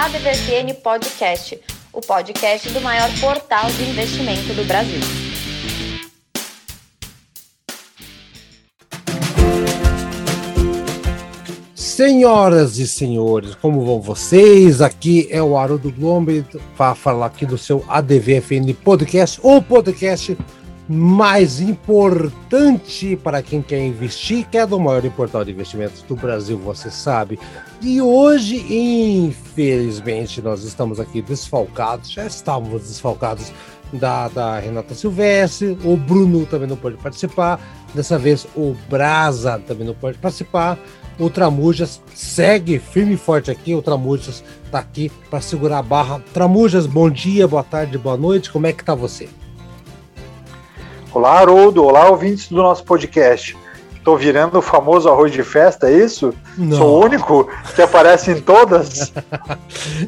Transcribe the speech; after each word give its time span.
ADVFN 0.00 0.74
Podcast, 0.80 1.60
o 1.92 2.00
podcast 2.00 2.70
do 2.70 2.80
maior 2.80 3.10
portal 3.20 3.68
de 3.68 3.82
investimento 3.82 4.54
do 4.54 4.64
Brasil. 4.64 5.00
Senhoras 11.74 12.78
e 12.78 12.86
senhores, 12.86 13.56
como 13.56 13.84
vão 13.84 14.00
vocês? 14.00 14.80
Aqui 14.80 15.26
é 15.32 15.42
o 15.42 15.58
Haroldo 15.58 15.90
Glombe 15.90 16.46
para 16.76 16.94
falar 16.94 17.26
aqui 17.26 17.44
do 17.44 17.58
seu 17.58 17.84
ADVFN 17.88 18.72
Podcast, 18.84 19.40
o 19.42 19.60
podcast 19.60 20.38
mais 20.88 21.60
importante 21.60 23.14
para 23.16 23.42
quem 23.42 23.60
quer 23.60 23.84
investir, 23.84 24.46
que 24.48 24.56
é 24.56 24.66
do 24.66 24.80
maior 24.80 25.02
portal 25.10 25.44
de 25.44 25.50
investimentos 25.50 26.02
do 26.02 26.16
Brasil, 26.16 26.58
você 26.58 26.90
sabe. 26.90 27.38
E 27.82 28.00
hoje, 28.00 28.56
infelizmente, 28.72 30.40
nós 30.40 30.64
estamos 30.64 30.98
aqui 30.98 31.20
desfalcados, 31.20 32.10
já 32.10 32.26
estávamos 32.26 32.82
desfalcados 32.84 33.52
da, 33.92 34.28
da 34.28 34.58
Renata 34.58 34.94
Silvestre, 34.94 35.78
o 35.84 35.96
Bruno 35.96 36.46
também 36.46 36.68
não 36.68 36.76
pode 36.76 36.96
participar, 36.96 37.60
dessa 37.94 38.18
vez 38.18 38.46
o 38.56 38.74
Brasa 38.88 39.62
também 39.66 39.86
não 39.86 39.94
pode 39.94 40.16
participar. 40.18 40.78
O 41.18 41.28
Tramujas 41.28 42.00
segue 42.14 42.78
firme 42.78 43.14
e 43.14 43.16
forte 43.16 43.50
aqui. 43.50 43.74
O 43.74 43.82
Tramujas 43.82 44.44
tá 44.70 44.78
aqui 44.78 45.10
para 45.28 45.40
segurar 45.40 45.78
a 45.78 45.82
barra. 45.82 46.22
Tramujas, 46.32 46.86
bom 46.86 47.10
dia, 47.10 47.48
boa 47.48 47.64
tarde, 47.64 47.98
boa 47.98 48.16
noite. 48.16 48.52
Como 48.52 48.68
é 48.68 48.72
que 48.72 48.84
tá 48.84 48.94
você? 48.94 49.28
Olá, 51.12 51.38
Haroldo. 51.38 51.84
Olá, 51.84 52.10
ouvintes 52.10 52.48
do 52.48 52.56
nosso 52.56 52.84
podcast. 52.84 53.56
Tô 54.04 54.16
virando 54.16 54.58
o 54.58 54.62
famoso 54.62 55.08
arroz 55.08 55.32
de 55.32 55.42
festa, 55.42 55.90
é 55.90 56.04
isso? 56.04 56.34
Não. 56.56 56.76
Sou 56.76 57.00
o 57.00 57.04
único 57.04 57.48
que 57.74 57.82
aparece 57.82 58.30
em 58.30 58.40
todas? 58.40 59.12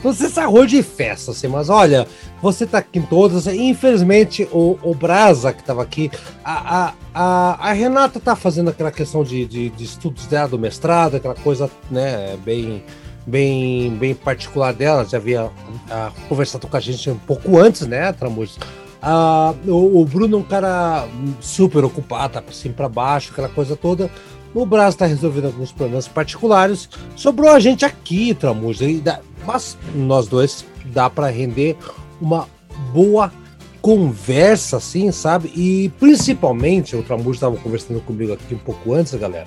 Não 0.05 0.13
sei 0.13 0.29
se 0.29 0.39
é 0.39 0.43
arroz 0.43 0.71
de 0.71 0.83
festa, 0.83 1.33
assim, 1.33 1.49
mas 1.49 1.69
olha, 1.69 2.07
você 2.41 2.67
tá 2.67 2.79
aqui 2.79 2.99
em 2.99 3.03
todas. 3.03 3.47
Infelizmente, 3.47 4.49
o, 4.53 4.79
o 4.83 4.95
Brasa, 4.95 5.53
que 5.53 5.63
tava 5.63 5.83
aqui, 5.83 6.11
a, 6.45 6.93
a, 7.15 7.69
a, 7.71 7.73
Renata 7.73 8.21
tá 8.21 8.37
fazendo 8.37 8.71
aquela 8.71 8.93
questão 8.93 9.25
de, 9.25 9.45
de, 9.47 9.71
de, 9.71 9.85
estudos 9.85 10.27
dela, 10.27 10.49
do 10.49 10.59
mestrado, 10.59 11.17
aquela 11.17 11.35
coisa, 11.35 11.71
né, 11.91 12.39
bem, 12.45 12.85
bem, 13.27 13.91
bem 13.91 14.15
particular 14.15 14.73
dela. 14.73 15.05
Já 15.05 15.17
havia 15.17 15.51
a, 15.91 16.11
conversado 16.29 16.67
com 16.67 16.77
a 16.77 16.81
gente 16.81 17.11
um 17.11 17.19
pouco 17.19 17.59
antes, 17.59 17.87
né, 17.87 18.13
Tramujas? 18.13 18.59
Ah, 19.03 19.55
o, 19.67 20.05
Bruno 20.05 20.37
é 20.37 20.41
um 20.41 20.43
cara 20.43 21.09
super 21.41 21.85
ocupado, 21.85 22.35
tá 22.35 22.43
cima 22.53 22.75
pra 22.75 22.89
baixo, 22.89 23.33
aquela 23.33 23.49
coisa 23.49 23.75
toda. 23.75 24.11
O 24.55 24.67
Brasil 24.67 24.91
está 24.91 25.07
resolvendo 25.07 25.47
alguns 25.47 25.73
problemas 25.73 26.09
particulares. 26.09 26.89
Sobrou 27.17 27.51
a 27.51 27.61
gente 27.61 27.85
aqui, 27.85 28.35
Tramuja. 28.35 28.87
Mas 29.47 29.79
nós 29.95 30.27
dois 30.27 30.67
dá 30.87 31.09
para 31.09 31.29
render 31.29 31.77
uma 32.21 32.49
boa 32.93 33.33
conversa, 33.81 34.77
assim, 34.77 35.11
sabe? 35.13 35.53
E 35.55 35.91
principalmente, 36.01 36.97
o 36.97 37.03
Tramuja 37.03 37.37
estava 37.37 37.57
conversando 37.57 38.01
comigo 38.01 38.33
aqui 38.33 38.55
um 38.55 38.59
pouco 38.59 38.93
antes, 38.93 39.15
galera, 39.15 39.47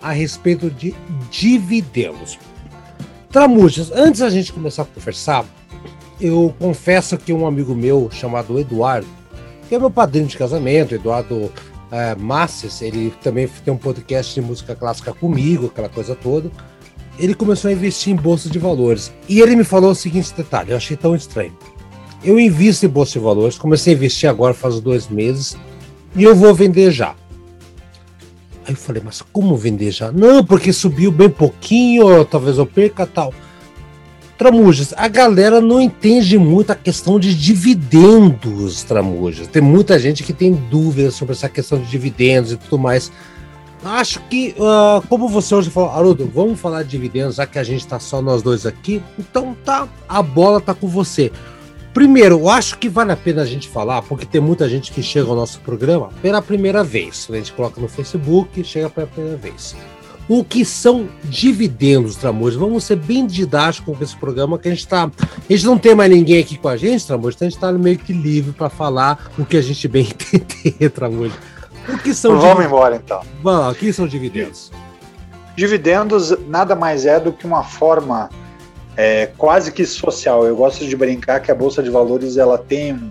a 0.00 0.12
respeito 0.12 0.70
de 0.70 0.94
dividendos. 1.30 2.38
Tramujas, 3.30 3.90
antes 3.92 4.20
a 4.20 4.30
gente 4.30 4.52
começar 4.52 4.82
a 4.82 4.86
conversar, 4.86 5.44
eu 6.22 6.54
confesso 6.58 7.18
que 7.18 7.32
um 7.32 7.46
amigo 7.46 7.74
meu 7.74 8.08
chamado 8.12 8.58
Eduardo, 8.58 9.08
que 9.68 9.74
é 9.74 9.78
meu 9.78 9.90
padrinho 9.90 10.26
de 10.26 10.36
casamento, 10.36 10.94
Eduardo 10.94 11.52
é, 11.90 12.14
Masses, 12.14 12.80
ele 12.80 13.12
também 13.22 13.48
tem 13.64 13.74
um 13.74 13.76
podcast 13.76 14.32
de 14.32 14.40
música 14.40 14.76
clássica 14.76 15.12
comigo, 15.12 15.66
aquela 15.66 15.88
coisa 15.88 16.14
toda. 16.14 16.50
Ele 17.18 17.34
começou 17.34 17.68
a 17.68 17.72
investir 17.72 18.12
em 18.12 18.16
bolsa 18.16 18.48
de 18.48 18.58
valores. 18.58 19.12
E 19.28 19.40
ele 19.40 19.56
me 19.56 19.64
falou 19.64 19.90
o 19.90 19.94
seguinte 19.94 20.32
detalhe, 20.34 20.70
eu 20.70 20.76
achei 20.76 20.96
tão 20.96 21.14
estranho. 21.14 21.56
Eu 22.22 22.38
invisto 22.38 22.86
em 22.86 22.88
bolsa 22.88 23.14
de 23.14 23.18
valores, 23.18 23.58
comecei 23.58 23.92
a 23.92 23.96
investir 23.96 24.30
agora 24.30 24.54
faz 24.54 24.78
dois 24.78 25.08
meses, 25.08 25.56
e 26.14 26.22
eu 26.22 26.36
vou 26.36 26.54
vender 26.54 26.92
já. 26.92 27.16
Aí 28.64 28.74
eu 28.74 28.76
falei, 28.76 29.02
mas 29.04 29.20
como 29.32 29.56
vender 29.56 29.90
já? 29.90 30.12
Não, 30.12 30.44
porque 30.44 30.72
subiu 30.72 31.10
bem 31.10 31.28
pouquinho, 31.28 32.24
talvez 32.24 32.58
eu 32.58 32.66
perca 32.66 33.04
tal. 33.04 33.34
Tramujas, 34.42 34.92
a 34.96 35.06
galera 35.06 35.60
não 35.60 35.80
entende 35.80 36.36
muito 36.36 36.72
a 36.72 36.74
questão 36.74 37.16
de 37.16 37.32
dividendos, 37.32 38.82
Tramujas. 38.82 39.46
Tem 39.46 39.62
muita 39.62 40.00
gente 40.00 40.24
que 40.24 40.32
tem 40.32 40.52
dúvidas 40.52 41.14
sobre 41.14 41.32
essa 41.32 41.48
questão 41.48 41.78
de 41.78 41.88
dividendos 41.88 42.50
e 42.50 42.56
tudo 42.56 42.76
mais. 42.76 43.12
Acho 43.84 44.20
que, 44.22 44.52
uh, 44.58 45.06
como 45.06 45.28
você 45.28 45.54
hoje 45.54 45.70
falou, 45.70 45.90
Haroldo, 45.90 46.28
vamos 46.34 46.58
falar 46.58 46.82
de 46.82 46.88
dividendos, 46.88 47.36
já 47.36 47.46
que 47.46 47.56
a 47.56 47.62
gente 47.62 47.82
está 47.82 48.00
só 48.00 48.20
nós 48.20 48.42
dois 48.42 48.66
aqui. 48.66 49.00
Então 49.16 49.56
tá, 49.64 49.86
a 50.08 50.20
bola 50.20 50.60
tá 50.60 50.74
com 50.74 50.88
você. 50.88 51.30
Primeiro, 51.94 52.40
eu 52.40 52.48
acho 52.48 52.78
que 52.78 52.88
vale 52.88 53.12
a 53.12 53.16
pena 53.16 53.42
a 53.42 53.46
gente 53.46 53.68
falar, 53.68 54.02
porque 54.02 54.26
tem 54.26 54.40
muita 54.40 54.68
gente 54.68 54.90
que 54.90 55.04
chega 55.04 55.30
ao 55.30 55.36
nosso 55.36 55.60
programa 55.60 56.08
pela 56.20 56.42
primeira 56.42 56.82
vez. 56.82 57.28
A 57.30 57.36
gente 57.36 57.52
coloca 57.52 57.80
no 57.80 57.86
Facebook, 57.86 58.64
chega 58.64 58.90
pela 58.90 59.06
primeira 59.06 59.36
vez 59.36 59.76
o 60.28 60.44
que 60.44 60.64
são 60.64 61.08
dividendos, 61.24 62.16
Tramujas. 62.16 62.58
Vamos 62.58 62.84
ser 62.84 62.96
bem 62.96 63.26
didáticos 63.26 63.96
com 63.96 64.04
esse 64.04 64.16
programa, 64.16 64.58
que 64.58 64.68
a 64.68 64.70
gente 64.70 64.86
tá. 64.86 65.04
A 65.04 65.52
gente 65.52 65.66
não 65.66 65.76
tem 65.78 65.94
mais 65.94 66.10
ninguém 66.10 66.40
aqui 66.40 66.56
com 66.56 66.68
a 66.68 66.76
gente, 66.76 67.06
Tramujas, 67.06 67.34
então 67.34 67.46
a 67.46 67.50
gente 67.50 67.58
está 67.58 67.72
meio 67.72 67.98
que 67.98 68.12
livre 68.12 68.52
para 68.52 68.68
falar 68.68 69.30
o 69.38 69.44
que 69.44 69.56
a 69.56 69.62
gente 69.62 69.86
bem 69.88 70.08
entender, 70.32 70.90
Tramujas. 70.90 71.36
O 71.88 71.98
que 71.98 72.14
são 72.14 72.32
Vamos 72.32 72.44
dividendos? 72.44 72.66
embora 72.66 72.96
então. 72.96 73.20
Vamos 73.42 73.60
lá, 73.60 73.70
o 73.70 73.74
que 73.74 73.92
são 73.92 74.06
dividendos? 74.06 74.70
Dividendos 75.56 76.34
nada 76.48 76.74
mais 76.74 77.04
é 77.04 77.20
do 77.20 77.32
que 77.32 77.46
uma 77.46 77.62
forma 77.62 78.30
é, 78.96 79.26
quase 79.36 79.72
que 79.72 79.84
social. 79.84 80.46
Eu 80.46 80.56
gosto 80.56 80.86
de 80.86 80.96
brincar 80.96 81.40
que 81.40 81.50
a 81.50 81.54
Bolsa 81.54 81.82
de 81.82 81.90
Valores 81.90 82.36
ela 82.36 82.56
tem 82.56 82.94
um, 82.94 83.08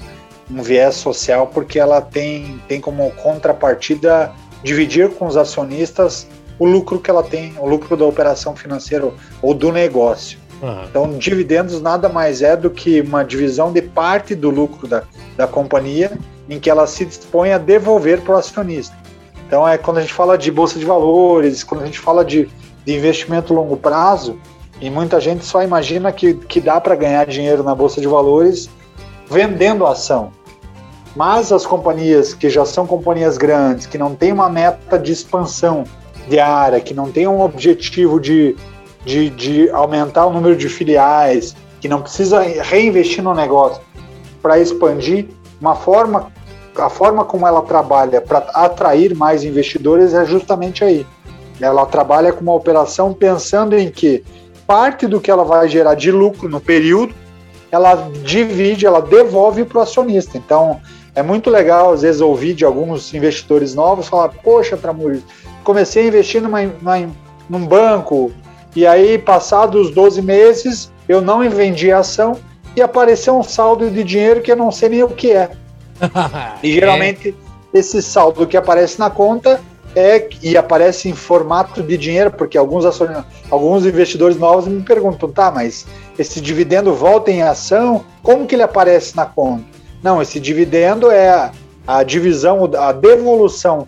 um 0.49 0.61
viés 0.63 0.95
social 0.95 1.47
porque 1.47 1.78
ela 1.78 2.01
tem, 2.01 2.59
tem 2.67 2.79
como 2.79 3.11
contrapartida 3.11 4.31
dividir 4.63 5.09
com 5.09 5.28
os 5.28 5.38
acionistas 5.38 6.28
o 6.59 6.66
lucro 6.66 7.00
que 7.00 7.09
ela 7.09 7.23
tem, 7.23 7.53
o 7.59 7.67
lucro 7.67 7.95
da 7.97 8.06
operação 8.06 8.56
financeira 8.56 9.12
ou 9.41 9.53
do 9.53 9.72
negócio. 9.72 10.39
Uhum. 10.62 10.84
Então, 10.84 11.17
dividendos 11.17 11.81
nada 11.81 12.07
mais 12.07 12.41
é 12.41 12.56
do 12.56 12.69
que 12.69 13.01
uma 13.01 13.23
divisão 13.23 13.72
de 13.72 13.81
parte 13.81 14.35
do 14.35 14.50
lucro 14.50 14.88
da, 14.88 15.03
da 15.35 15.47
companhia 15.47 16.11
em 16.47 16.59
que 16.59 16.69
ela 16.69 16.85
se 16.85 17.06
dispõe 17.06 17.51
a 17.51 17.57
devolver 17.57 18.22
para 18.22 18.35
o 18.35 18.38
acionista. 18.38 18.95
Então, 19.47 19.67
é 19.67 19.78
quando 19.78 19.97
a 19.97 20.01
gente 20.01 20.13
fala 20.13 20.38
de 20.38 20.51
bolsa 20.51 20.78
de 20.78 20.85
valores, 20.85 21.63
quando 21.63 21.81
a 21.81 21.85
gente 21.85 22.00
fala 22.00 22.23
de, 22.23 22.47
de 22.85 22.95
investimento 22.95 23.53
longo 23.53 23.75
prazo, 23.75 24.38
e 24.79 24.90
muita 24.90 25.19
gente 25.19 25.45
só 25.45 25.61
imagina 25.63 26.11
que, 26.11 26.34
que 26.34 26.59
dá 26.59 26.79
para 26.79 26.95
ganhar 26.95 27.25
dinheiro 27.25 27.63
na 27.63 27.75
bolsa 27.75 28.01
de 28.01 28.07
valores 28.07 28.69
vendendo 29.29 29.85
ação. 29.85 30.31
Mas 31.16 31.51
as 31.51 31.66
companhias 31.66 32.34
que 32.34 32.50
já 32.50 32.66
são 32.66 32.88
companhias 32.88 33.38
grandes, 33.38 33.85
que 33.85 33.97
não 33.97 34.16
têm 34.16 34.31
uma 34.31 34.50
meta 34.50 34.97
de 34.97 35.11
expansão 35.11 35.84
diária, 36.31 36.79
que 36.79 36.93
não 36.93 37.11
tem 37.11 37.27
um 37.27 37.41
objetivo 37.41 38.19
de, 38.19 38.55
de, 39.05 39.29
de 39.29 39.69
aumentar 39.71 40.25
o 40.25 40.33
número 40.33 40.55
de 40.55 40.69
filiais, 40.69 41.55
que 41.81 41.89
não 41.89 42.01
precisa 42.01 42.41
reinvestir 42.41 43.23
no 43.23 43.33
negócio 43.33 43.81
para 44.41 44.57
expandir, 44.59 45.27
uma 45.59 45.75
forma, 45.75 46.31
a 46.75 46.89
forma 46.89 47.25
como 47.25 47.45
ela 47.45 47.61
trabalha 47.61 48.21
para 48.21 48.39
atrair 48.53 49.13
mais 49.13 49.43
investidores 49.43 50.13
é 50.13 50.25
justamente 50.25 50.83
aí. 50.83 51.05
Ela 51.59 51.85
trabalha 51.85 52.33
com 52.33 52.41
uma 52.41 52.55
operação 52.55 53.13
pensando 53.13 53.77
em 53.77 53.91
que 53.91 54.23
parte 54.65 55.05
do 55.05 55.19
que 55.19 55.29
ela 55.29 55.43
vai 55.43 55.67
gerar 55.67 55.95
de 55.95 56.11
lucro 56.11 56.49
no 56.49 56.59
período, 56.59 57.13
ela 57.71 58.09
divide, 58.23 58.85
ela 58.85 59.01
devolve 59.01 59.63
para 59.65 59.79
o 59.79 59.81
acionista. 59.81 60.37
Então, 60.37 60.81
é 61.13 61.21
muito 61.21 61.49
legal, 61.49 61.93
às 61.93 62.01
vezes, 62.01 62.21
ouvir 62.21 62.53
de 62.53 62.65
alguns 62.65 63.13
investidores 63.13 63.75
novos 63.75 64.07
falar: 64.07 64.29
Poxa, 64.29 64.77
Tramuri, 64.77 65.23
comecei 65.63 66.03
a 66.03 66.07
investir 66.07 66.41
numa, 66.41 66.61
numa, 66.61 67.09
num 67.49 67.66
banco, 67.66 68.31
e 68.75 68.87
aí, 68.87 69.17
passados 69.17 69.91
12 69.91 70.22
meses, 70.22 70.91
eu 71.08 71.22
não 71.22 71.47
vendi 71.49 71.91
a 71.91 71.99
ação 71.99 72.37
e 72.75 72.81
apareceu 72.81 73.37
um 73.37 73.43
saldo 73.43 73.90
de 73.90 74.03
dinheiro 74.03 74.41
que 74.41 74.52
eu 74.52 74.55
não 74.55 74.72
sei 74.72 74.90
nem 74.90 75.03
o 75.03 75.09
que 75.09 75.31
é. 75.31 75.52
e 76.63 76.72
geralmente 76.72 77.35
é. 77.73 77.78
esse 77.78 78.02
saldo 78.02 78.47
que 78.47 78.55
aparece 78.55 78.97
na 78.97 79.09
conta 79.09 79.59
é 79.93 80.29
e 80.41 80.55
aparece 80.55 81.09
em 81.09 81.13
formato 81.13 81.84
de 81.84 81.97
dinheiro, 81.97 82.31
porque 82.31 82.58
alguns, 82.58 82.85
alguns 83.49 83.85
investidores 83.85 84.37
novos 84.37 84.67
me 84.67 84.81
perguntam, 84.81 85.29
tá, 85.29 85.52
mas 85.52 85.85
esse 86.17 86.40
dividendo 86.40 86.93
volta 86.93 87.29
em 87.29 87.41
ação, 87.41 88.05
como 88.23 88.47
que 88.47 88.55
ele 88.55 88.63
aparece 88.63 89.17
na 89.17 89.25
conta? 89.25 89.66
Não, 90.02 90.22
esse 90.22 90.40
dividendo 90.40 91.11
é 91.11 91.29
a, 91.29 91.52
a 91.85 92.03
divisão, 92.03 92.69
a 92.79 92.93
devolução 92.93 93.85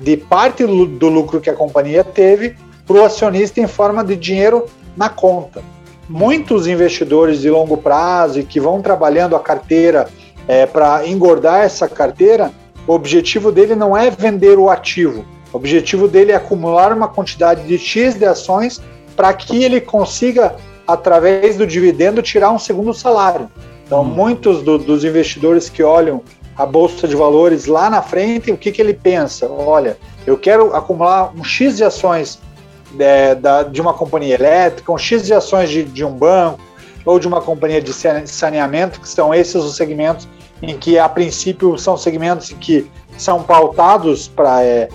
de 0.00 0.16
parte 0.16 0.64
do 0.64 1.08
lucro 1.08 1.40
que 1.40 1.50
a 1.50 1.54
companhia 1.54 2.04
teve 2.04 2.56
para 2.86 2.96
o 2.96 3.04
acionista 3.04 3.60
em 3.60 3.66
forma 3.66 4.04
de 4.04 4.16
dinheiro 4.16 4.66
na 4.96 5.08
conta. 5.08 5.62
Muitos 6.08 6.66
investidores 6.66 7.40
de 7.40 7.50
longo 7.50 7.76
prazo 7.76 8.40
e 8.40 8.44
que 8.44 8.60
vão 8.60 8.80
trabalhando 8.80 9.34
a 9.34 9.40
carteira 9.40 10.08
é, 10.46 10.64
para 10.64 11.06
engordar 11.06 11.64
essa 11.64 11.88
carteira, 11.88 12.52
o 12.86 12.92
objetivo 12.92 13.50
dele 13.50 13.74
não 13.74 13.96
é 13.96 14.10
vender 14.10 14.58
o 14.58 14.70
ativo. 14.70 15.24
O 15.52 15.56
objetivo 15.56 16.06
dele 16.06 16.32
é 16.32 16.36
acumular 16.36 16.92
uma 16.92 17.08
quantidade 17.08 17.66
de 17.66 17.78
X 17.78 18.14
de 18.14 18.24
ações 18.24 18.80
para 19.16 19.32
que 19.32 19.64
ele 19.64 19.80
consiga 19.80 20.54
através 20.86 21.56
do 21.56 21.66
dividendo, 21.66 22.22
tirar 22.22 22.52
um 22.52 22.58
segundo 22.58 22.94
salário. 22.94 23.50
Então, 23.84 24.02
hum. 24.02 24.04
muitos 24.04 24.62
do, 24.62 24.78
dos 24.78 25.04
investidores 25.04 25.68
que 25.68 25.82
olham 25.82 26.22
a 26.56 26.64
bolsa 26.64 27.06
de 27.06 27.14
valores 27.14 27.66
lá 27.66 27.90
na 27.90 28.02
frente, 28.02 28.50
o 28.50 28.56
que, 28.56 28.72
que 28.72 28.80
ele 28.80 28.94
pensa? 28.94 29.48
Olha, 29.48 29.96
eu 30.26 30.38
quero 30.38 30.74
acumular 30.74 31.32
um 31.36 31.44
X 31.44 31.76
de 31.76 31.84
ações 31.84 32.40
é, 32.98 33.34
da, 33.34 33.62
de 33.62 33.80
uma 33.80 33.92
companhia 33.92 34.34
elétrica, 34.34 34.90
um 34.90 34.98
X 34.98 35.24
de 35.24 35.34
ações 35.34 35.68
de, 35.68 35.84
de 35.84 36.04
um 36.04 36.12
banco 36.12 36.60
ou 37.04 37.18
de 37.18 37.28
uma 37.28 37.40
companhia 37.40 37.80
de 37.80 37.92
saneamento, 37.92 39.00
que 39.00 39.08
são 39.08 39.34
esses 39.34 39.56
os 39.56 39.76
segmentos 39.76 40.26
em 40.62 40.76
que, 40.76 40.98
a 40.98 41.08
princípio, 41.08 41.78
são 41.78 41.96
segmentos 41.96 42.54
que 42.58 42.90
são 43.18 43.42
pautados 43.42 44.26
para 44.26 44.64
é, 44.64 44.88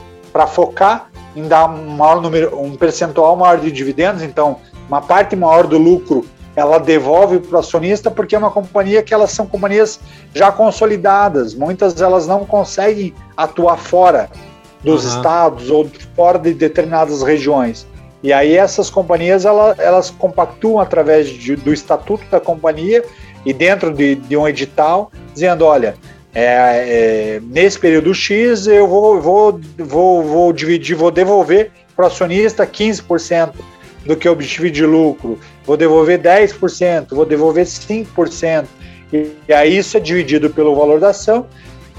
focar 0.47 1.09
em 1.35 1.47
dar 1.47 1.69
um, 1.69 1.89
maior 1.91 2.21
número, 2.21 2.59
um 2.59 2.75
percentual 2.75 3.35
maior 3.35 3.59
de 3.59 3.71
dividendos, 3.71 4.21
então 4.21 4.57
uma 4.87 5.01
parte 5.01 5.35
maior 5.35 5.67
do 5.67 5.77
lucro 5.77 6.25
ela 6.55 6.79
devolve 6.79 7.39
para 7.39 7.57
o 7.57 7.59
acionista 7.59 8.11
porque 8.11 8.35
é 8.35 8.37
uma 8.37 8.51
companhia 8.51 9.01
que 9.01 9.13
elas 9.13 9.31
são 9.31 9.45
companhias 9.45 9.99
já 10.33 10.51
consolidadas, 10.51 11.55
muitas 11.55 11.99
elas 12.01 12.27
não 12.27 12.45
conseguem 12.45 13.13
atuar 13.37 13.77
fora 13.77 14.29
dos 14.83 15.05
uhum. 15.05 15.17
estados 15.17 15.69
ou 15.69 15.89
fora 16.15 16.37
de 16.37 16.53
determinadas 16.53 17.21
regiões. 17.21 17.87
E 18.23 18.31
aí 18.31 18.55
essas 18.55 18.89
companhias 18.89 19.45
elas, 19.45 19.79
elas 19.79 20.09
compactuam 20.09 20.79
através 20.79 21.27
de, 21.29 21.55
do 21.55 21.73
estatuto 21.73 22.23
da 22.29 22.39
companhia 22.39 23.03
e 23.45 23.53
dentro 23.53 23.93
de, 23.93 24.15
de 24.15 24.37
um 24.37 24.47
edital, 24.47 25.11
dizendo, 25.33 25.65
olha, 25.65 25.95
é, 26.33 26.43
é, 26.43 27.41
nesse 27.43 27.79
período 27.79 28.13
X 28.13 28.67
eu 28.67 28.87
vou, 28.87 29.19
vou, 29.19 29.59
vou, 29.77 30.23
vou 30.23 30.53
dividir, 30.53 30.95
vou 30.95 31.11
devolver 31.11 31.71
para 31.95 32.03
o 32.03 32.07
acionista 32.07 32.65
15% 32.65 33.53
do 34.05 34.15
que 34.15 34.27
eu 34.27 34.33
obtive 34.33 34.71
de 34.71 34.85
lucro, 34.85 35.39
vou 35.65 35.77
devolver 35.77 36.19
10%, 36.19 37.07
vou 37.11 37.25
devolver 37.25 37.65
5%. 37.65 38.65
E, 39.13 39.31
e 39.47 39.53
aí 39.53 39.77
isso 39.77 39.97
é 39.97 39.99
dividido 39.99 40.49
pelo 40.49 40.75
valor 40.75 40.99
da 40.99 41.09
ação. 41.09 41.45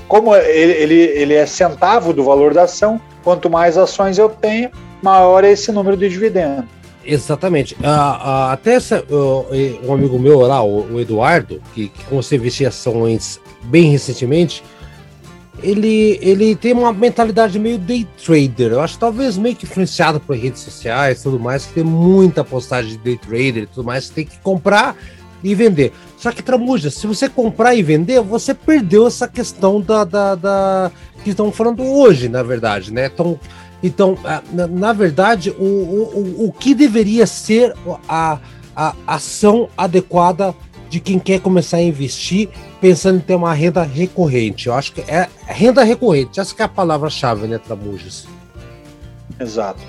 Como 0.09 0.35
ele, 0.35 0.73
ele, 0.73 0.95
ele 0.95 1.35
é 1.35 1.47
centavo 1.47 2.13
do 2.13 2.25
valor 2.25 2.53
da 2.53 2.65
ação, 2.65 3.01
quanto 3.23 3.49
mais 3.49 3.79
ações 3.79 4.19
eu 4.19 4.29
tenho, 4.29 4.71
maior 5.03 5.45
é 5.45 5.53
esse 5.53 5.71
número 5.73 5.97
de 5.97 6.09
dividendo. 6.09 6.65
Exatamente. 7.05 7.75
Uh, 7.75 7.79
uh, 7.79 8.51
até 8.51 8.75
essa, 8.75 9.05
uh, 9.11 9.47
um 9.87 9.93
amigo 9.93 10.19
meu 10.19 10.41
lá, 10.41 10.63
o, 10.63 10.95
o 10.95 11.01
Eduardo, 11.01 11.61
que, 11.75 11.89
que 11.89 12.05
a 12.15 12.35
investir 12.37 12.67
ações 12.67 13.41
bem 13.65 13.91
recentemente, 13.91 14.63
ele, 15.61 16.19
ele 16.23 16.57
tem 16.57 16.73
uma 16.73 16.93
mentalidade 16.93 17.59
meio 17.59 17.79
day 17.79 18.07
trader. 18.25 18.73
Eu 18.73 18.81
acho 18.81 18.99
talvez 18.99 19.37
meio 19.37 19.55
que 19.55 19.65
influenciado 19.65 20.19
por 20.21 20.37
redes 20.37 20.63
sociais 20.63 21.21
e 21.21 21.23
tudo 21.25 21.39
mais, 21.39 21.67
que 21.67 21.75
tem 21.75 21.85
muita 21.85 22.45
postagem 22.45 22.93
de 22.93 22.99
day 22.99 23.19
trader 23.19 23.65
e 23.65 23.67
tudo 23.67 23.85
mais, 23.85 24.09
tem 24.09 24.25
que 24.25 24.39
comprar 24.39 24.97
e 25.43 25.55
vender. 25.55 25.93
Só 26.17 26.31
que, 26.31 26.43
Tramuja, 26.43 26.91
se 26.91 27.07
você 27.07 27.29
comprar 27.29 27.75
e 27.75 27.83
vender, 27.83 28.21
você 28.21 28.55
perdeu 28.55 29.07
essa 29.07 29.27
questão 29.27 29.81
da, 29.81 30.05
da, 30.05 30.35
da 30.35 30.93
que 31.25 31.31
estão 31.31 31.51
falando 31.53 31.83
hoje, 31.83 32.29
na 32.29 32.43
verdade, 32.43 32.93
né? 32.93 33.11
Então, 33.13 33.39
então, 33.83 34.17
na, 34.53 34.67
na 34.67 34.93
verdade, 34.93 35.51
o, 35.51 35.65
o, 35.65 36.47
o 36.47 36.53
que 36.53 36.75
deveria 36.75 37.27
ser 37.27 37.75
a, 38.09 38.39
a 38.77 38.95
ação 39.07 39.69
adequada 39.77 40.55
de 40.89 41.01
quem 41.01 41.19
quer 41.19 41.41
começar 41.41 41.79
a 41.79 41.83
investir 41.83 42.49
pensando 42.83 43.19
em 43.19 43.21
ter 43.21 43.37
uma 43.37 43.55
renda 43.55 43.85
recorrente. 43.85 44.67
Eu 44.67 44.75
acho 44.75 44.93
que 44.93 45.03
é 45.03 45.29
renda 45.47 45.85
recorrente, 45.85 46.41
essa 46.41 46.53
é 46.59 46.65
a 46.65 46.69
palavra-chave, 46.69 47.47
né, 47.47 47.57
Tramujas? 47.57 48.27
Exato. 49.39 49.81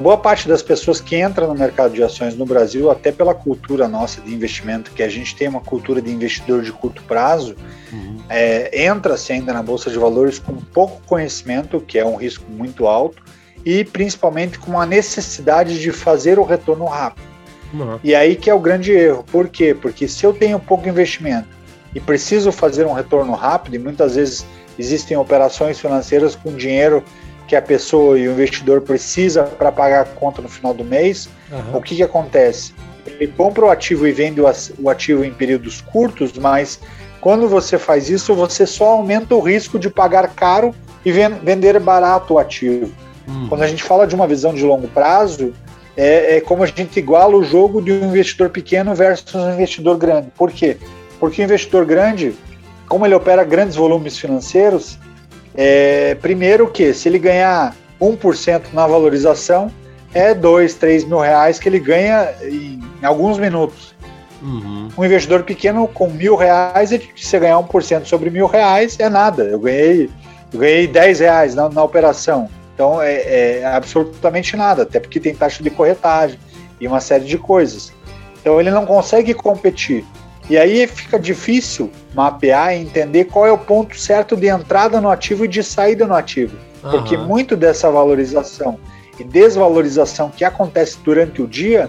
Boa 0.00 0.16
parte 0.16 0.48
das 0.48 0.62
pessoas 0.62 1.00
que 1.00 1.20
entram 1.20 1.46
no 1.46 1.54
mercado 1.54 1.92
de 1.92 2.02
ações 2.02 2.34
no 2.34 2.46
Brasil, 2.46 2.90
até 2.90 3.12
pela 3.12 3.34
cultura 3.34 3.86
nossa 3.86 4.22
de 4.22 4.34
investimento, 4.34 4.90
que 4.90 5.02
a 5.02 5.08
gente 5.08 5.36
tem 5.36 5.46
uma 5.46 5.60
cultura 5.60 6.00
de 6.00 6.10
investidor 6.10 6.62
de 6.62 6.72
curto 6.72 7.02
prazo, 7.02 7.54
uhum. 7.92 8.16
é, 8.28 8.86
entra-se 8.86 9.32
ainda 9.32 9.52
na 9.52 9.62
Bolsa 9.62 9.90
de 9.90 9.98
Valores 9.98 10.38
com 10.38 10.54
pouco 10.54 11.02
conhecimento, 11.06 11.78
que 11.78 11.98
é 11.98 12.06
um 12.06 12.16
risco 12.16 12.50
muito 12.50 12.86
alto, 12.86 13.22
e 13.64 13.84
principalmente 13.84 14.58
com 14.58 14.80
a 14.80 14.86
necessidade 14.86 15.78
de 15.78 15.92
fazer 15.92 16.38
o 16.38 16.42
retorno 16.42 16.86
rápido. 16.86 17.26
Uhum. 17.74 18.00
E 18.02 18.14
aí 18.14 18.34
que 18.34 18.48
é 18.48 18.54
o 18.54 18.58
grande 18.58 18.92
erro. 18.92 19.24
Por 19.30 19.48
quê? 19.48 19.74
Porque 19.74 20.08
se 20.08 20.24
eu 20.24 20.32
tenho 20.32 20.58
pouco 20.58 20.88
investimento 20.88 21.63
e 21.94 22.00
preciso 22.00 22.50
fazer 22.50 22.86
um 22.86 22.92
retorno 22.92 23.32
rápido, 23.32 23.76
e 23.76 23.78
muitas 23.78 24.16
vezes 24.16 24.44
existem 24.78 25.16
operações 25.16 25.78
financeiras 25.78 26.34
com 26.34 26.52
dinheiro 26.52 27.04
que 27.46 27.54
a 27.54 27.62
pessoa 27.62 28.18
e 28.18 28.26
o 28.26 28.32
investidor 28.32 28.80
precisa 28.80 29.44
para 29.44 29.70
pagar 29.70 30.02
a 30.02 30.04
conta 30.04 30.40
no 30.40 30.48
final 30.48 30.72
do 30.72 30.84
mês, 30.84 31.28
uhum. 31.52 31.78
o 31.78 31.82
que, 31.82 31.96
que 31.96 32.02
acontece? 32.02 32.72
Ele 33.06 33.28
compra 33.28 33.66
o 33.66 33.70
ativo 33.70 34.06
e 34.06 34.12
vende 34.12 34.40
o 34.40 34.88
ativo 34.88 35.24
em 35.24 35.32
períodos 35.32 35.80
curtos, 35.82 36.32
mas 36.38 36.80
quando 37.20 37.48
você 37.48 37.78
faz 37.78 38.08
isso, 38.08 38.34
você 38.34 38.66
só 38.66 38.86
aumenta 38.86 39.34
o 39.34 39.40
risco 39.40 39.78
de 39.78 39.90
pagar 39.90 40.28
caro 40.34 40.74
e 41.04 41.12
vender 41.12 41.78
barato 41.78 42.34
o 42.34 42.38
ativo. 42.38 42.90
Uhum. 43.28 43.48
Quando 43.48 43.62
a 43.62 43.66
gente 43.66 43.82
fala 43.82 44.06
de 44.06 44.14
uma 44.14 44.26
visão 44.26 44.54
de 44.54 44.64
longo 44.64 44.88
prazo, 44.88 45.52
é, 45.96 46.36
é, 46.36 46.40
como 46.40 46.62
a 46.62 46.66
gente 46.66 46.98
iguala 46.98 47.36
o 47.36 47.44
jogo 47.44 47.80
de 47.80 47.92
um 47.92 48.08
investidor 48.08 48.50
pequeno 48.50 48.94
versus 48.94 49.34
um 49.34 49.52
investidor 49.52 49.96
grande. 49.96 50.28
Por 50.36 50.50
quê? 50.50 50.76
Porque 51.24 51.40
o 51.40 51.44
investidor 51.44 51.86
grande, 51.86 52.34
como 52.86 53.06
ele 53.06 53.14
opera 53.14 53.42
grandes 53.44 53.76
volumes 53.76 54.18
financeiros, 54.18 54.98
é, 55.54 56.14
primeiro 56.16 56.70
que 56.70 56.92
se 56.92 57.08
ele 57.08 57.18
ganhar 57.18 57.74
1% 57.98 58.64
na 58.74 58.86
valorização, 58.86 59.72
é 60.12 60.34
2, 60.34 60.74
3 60.74 61.04
mil 61.04 61.20
reais 61.20 61.58
que 61.58 61.66
ele 61.66 61.78
ganha 61.78 62.28
em, 62.42 62.78
alguns 63.02 63.38
minutos. 63.38 63.94
Uhum. 64.42 64.90
Um 64.98 65.02
investidor 65.02 65.44
pequeno 65.44 65.88
com 65.88 66.10
mil 66.10 66.36
reais, 66.36 66.90
se 66.90 67.10
você 67.16 67.40
ganhar 67.40 67.56
1% 67.56 68.04
sobre 68.04 68.28
mil 68.28 68.46
reais, 68.46 69.00
é 69.00 69.08
nada. 69.08 69.44
Eu 69.44 69.60
ganhei, 69.60 70.10
eu 70.52 70.58
ganhei 70.58 70.86
10 70.86 71.20
reais 71.20 71.54
na, 71.54 71.70
na 71.70 71.82
operação. 71.82 72.50
Então 72.74 73.00
é, 73.00 73.60
é, 73.60 73.64
absolutamente 73.64 74.58
nada, 74.58 74.82
até 74.82 75.00
porque 75.00 75.18
tem 75.18 75.34
taxa 75.34 75.62
de 75.62 75.70
corretagem 75.70 76.38
e 76.78 76.86
uma 76.86 77.00
série 77.00 77.24
de 77.24 77.38
coisas. 77.38 77.94
Então 78.42 78.60
ele 78.60 78.70
não 78.70 78.84
consegue 78.84 79.32
competir. 79.32 80.04
E 80.48 80.58
aí 80.58 80.86
fica 80.86 81.18
difícil 81.18 81.90
mapear 82.14 82.74
e 82.74 82.80
entender 82.80 83.24
qual 83.24 83.46
é 83.46 83.52
o 83.52 83.58
ponto 83.58 83.98
certo 83.98 84.36
de 84.36 84.48
entrada 84.48 85.00
no 85.00 85.08
ativo 85.10 85.44
e 85.44 85.48
de 85.48 85.62
saída 85.62 86.06
no 86.06 86.14
ativo. 86.14 86.56
Uhum. 86.82 86.90
Porque 86.90 87.16
muito 87.16 87.56
dessa 87.56 87.90
valorização 87.90 88.78
e 89.18 89.24
desvalorização 89.24 90.30
que 90.30 90.44
acontece 90.44 90.98
durante 91.02 91.40
o 91.40 91.46
dia 91.46 91.88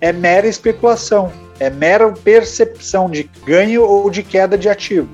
é 0.00 0.12
mera 0.12 0.46
especulação, 0.46 1.32
é 1.58 1.68
mera 1.68 2.12
percepção 2.12 3.10
de 3.10 3.28
ganho 3.44 3.82
ou 3.82 4.08
de 4.10 4.22
queda 4.22 4.56
de 4.56 4.68
ativo. 4.68 5.08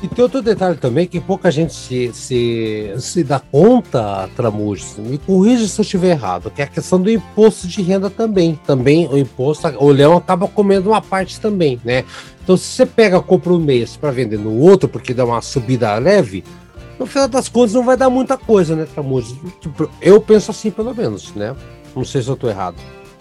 E 0.00 0.06
tem 0.06 0.22
outro 0.22 0.40
detalhe 0.40 0.76
também 0.76 1.08
que 1.08 1.18
pouca 1.18 1.50
gente 1.50 1.74
se, 1.74 2.12
se, 2.12 2.94
se 2.98 3.24
dá 3.24 3.40
conta, 3.40 4.28
Tramujas, 4.36 4.96
me 4.96 5.18
corrija 5.18 5.66
se 5.66 5.80
eu 5.80 5.82
estiver 5.82 6.10
errado, 6.10 6.52
que 6.52 6.62
é 6.62 6.64
a 6.64 6.68
questão 6.68 7.00
do 7.02 7.10
imposto 7.10 7.66
de 7.66 7.82
renda 7.82 8.08
também. 8.08 8.58
Também 8.64 9.08
o 9.08 9.18
imposto, 9.18 9.66
o 9.78 9.88
leão 9.88 10.16
acaba 10.16 10.46
comendo 10.46 10.90
uma 10.90 11.02
parte 11.02 11.40
também, 11.40 11.80
né? 11.84 12.04
Então, 12.44 12.56
se 12.56 12.64
você 12.64 12.86
pega, 12.86 13.20
compra 13.20 13.52
um 13.52 13.58
mês 13.58 13.96
para 13.96 14.12
vender 14.12 14.38
no 14.38 14.56
outro, 14.60 14.88
porque 14.88 15.12
dá 15.12 15.24
uma 15.24 15.42
subida 15.42 15.98
leve, 15.98 16.44
no 16.96 17.04
final 17.04 17.26
das 17.26 17.48
contas 17.48 17.74
não 17.74 17.84
vai 17.84 17.96
dar 17.96 18.08
muita 18.08 18.38
coisa, 18.38 18.76
né, 18.76 18.86
Tramujas? 18.86 19.34
Tipo, 19.60 19.90
eu 20.00 20.20
penso 20.20 20.52
assim, 20.52 20.70
pelo 20.70 20.94
menos, 20.94 21.34
né? 21.34 21.56
Não 21.94 22.04
sei 22.04 22.22
se 22.22 22.28
eu 22.28 22.34
estou 22.34 22.48
errado. 22.48 22.76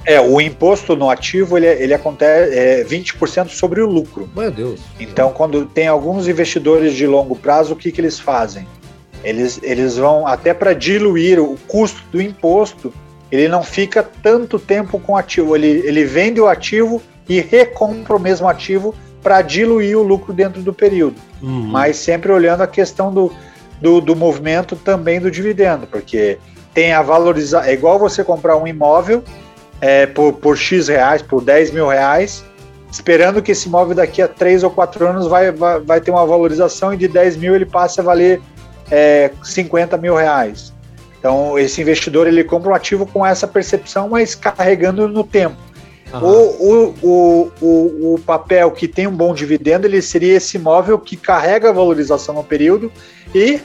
É, 0.07 0.21
o 0.21 0.39
imposto 0.39 0.95
no 0.95 1.09
ativo 1.09 1.57
ele, 1.57 1.67
ele 1.67 1.93
acontece 1.93 2.57
é 2.57 2.81
20% 2.85 3.49
sobre 3.49 3.81
o 3.81 3.85
lucro. 3.85 4.29
Meu 4.33 4.49
Deus. 4.49 4.79
Então, 4.97 5.33
quando 5.33 5.65
tem 5.65 5.85
alguns 5.89 6.29
investidores 6.29 6.93
de 6.93 7.05
longo 7.05 7.35
prazo, 7.35 7.73
o 7.73 7.75
que, 7.75 7.91
que 7.91 7.99
eles 7.99 8.17
fazem? 8.17 8.65
Eles, 9.21 9.59
eles 9.61 9.97
vão 9.97 10.25
até 10.25 10.53
para 10.53 10.71
diluir 10.71 11.41
o 11.41 11.57
custo 11.67 12.01
do 12.09 12.21
imposto, 12.21 12.93
ele 13.29 13.49
não 13.49 13.61
fica 13.61 14.01
tanto 14.01 14.57
tempo 14.57 14.97
com 14.97 15.11
o 15.11 15.17
ativo. 15.17 15.53
Ele, 15.57 15.67
ele 15.85 16.05
vende 16.05 16.39
o 16.39 16.47
ativo 16.47 17.01
e 17.27 17.41
recompra 17.41 18.15
o 18.15 18.19
mesmo 18.19 18.47
ativo 18.47 18.95
para 19.21 19.41
diluir 19.41 19.97
o 19.97 20.03
lucro 20.03 20.31
dentro 20.31 20.61
do 20.61 20.73
período. 20.73 21.17
Uhum. 21.41 21.63
Mas 21.63 21.97
sempre 21.97 22.31
olhando 22.31 22.61
a 22.61 22.67
questão 22.67 23.13
do, 23.13 23.29
do, 23.81 23.99
do 23.99 24.15
movimento 24.15 24.73
também 24.77 25.19
do 25.19 25.29
dividendo, 25.29 25.85
porque 25.85 26.37
tem 26.73 26.93
a 26.93 27.01
valorização. 27.01 27.67
É 27.67 27.73
igual 27.73 27.99
você 27.99 28.23
comprar 28.23 28.55
um 28.55 28.65
imóvel 28.65 29.21
é, 29.81 30.05
por, 30.05 30.33
por 30.33 30.57
X 30.57 30.87
reais, 30.87 31.21
por 31.21 31.43
10 31.43 31.71
mil 31.71 31.87
reais, 31.87 32.43
esperando 32.91 33.41
que 33.41 33.51
esse 33.51 33.67
imóvel 33.67 33.95
daqui 33.95 34.21
a 34.21 34.27
3 34.27 34.63
ou 34.63 34.71
4 34.71 35.07
anos 35.07 35.27
vai, 35.27 35.51
vai, 35.51 35.79
vai 35.79 36.01
ter 36.01 36.11
uma 36.11 36.25
valorização 36.25 36.93
e 36.93 36.97
de 36.97 37.07
10 37.07 37.37
mil 37.37 37.55
ele 37.55 37.65
passe 37.65 37.99
a 37.99 38.03
valer 38.03 38.41
é, 38.89 39.31
50 39.43 39.97
mil 39.97 40.15
reais. 40.15 40.73
Então, 41.19 41.57
esse 41.57 41.81
investidor 41.81 42.27
ele 42.27 42.43
compra 42.43 42.71
um 42.71 42.75
ativo 42.75 43.05
com 43.05 43.25
essa 43.25 43.47
percepção, 43.47 44.09
mas 44.09 44.35
carregando 44.35 45.07
no 45.07 45.23
tempo. 45.23 45.57
Uhum. 46.13 46.23
O, 46.23 46.93
o, 47.03 47.51
o, 47.61 48.13
o, 48.13 48.19
papel 48.25 48.71
que 48.71 48.87
tem 48.87 49.07
um 49.07 49.11
bom 49.11 49.33
dividendo, 49.33 49.85
ele 49.85 50.01
seria 50.01 50.37
esse 50.37 50.55
imóvel 50.55 50.97
que 50.97 51.17
carrega 51.17 51.69
a 51.69 51.73
valorização 51.73 52.35
no 52.35 52.43
período 52.43 52.89
e, 53.35 53.59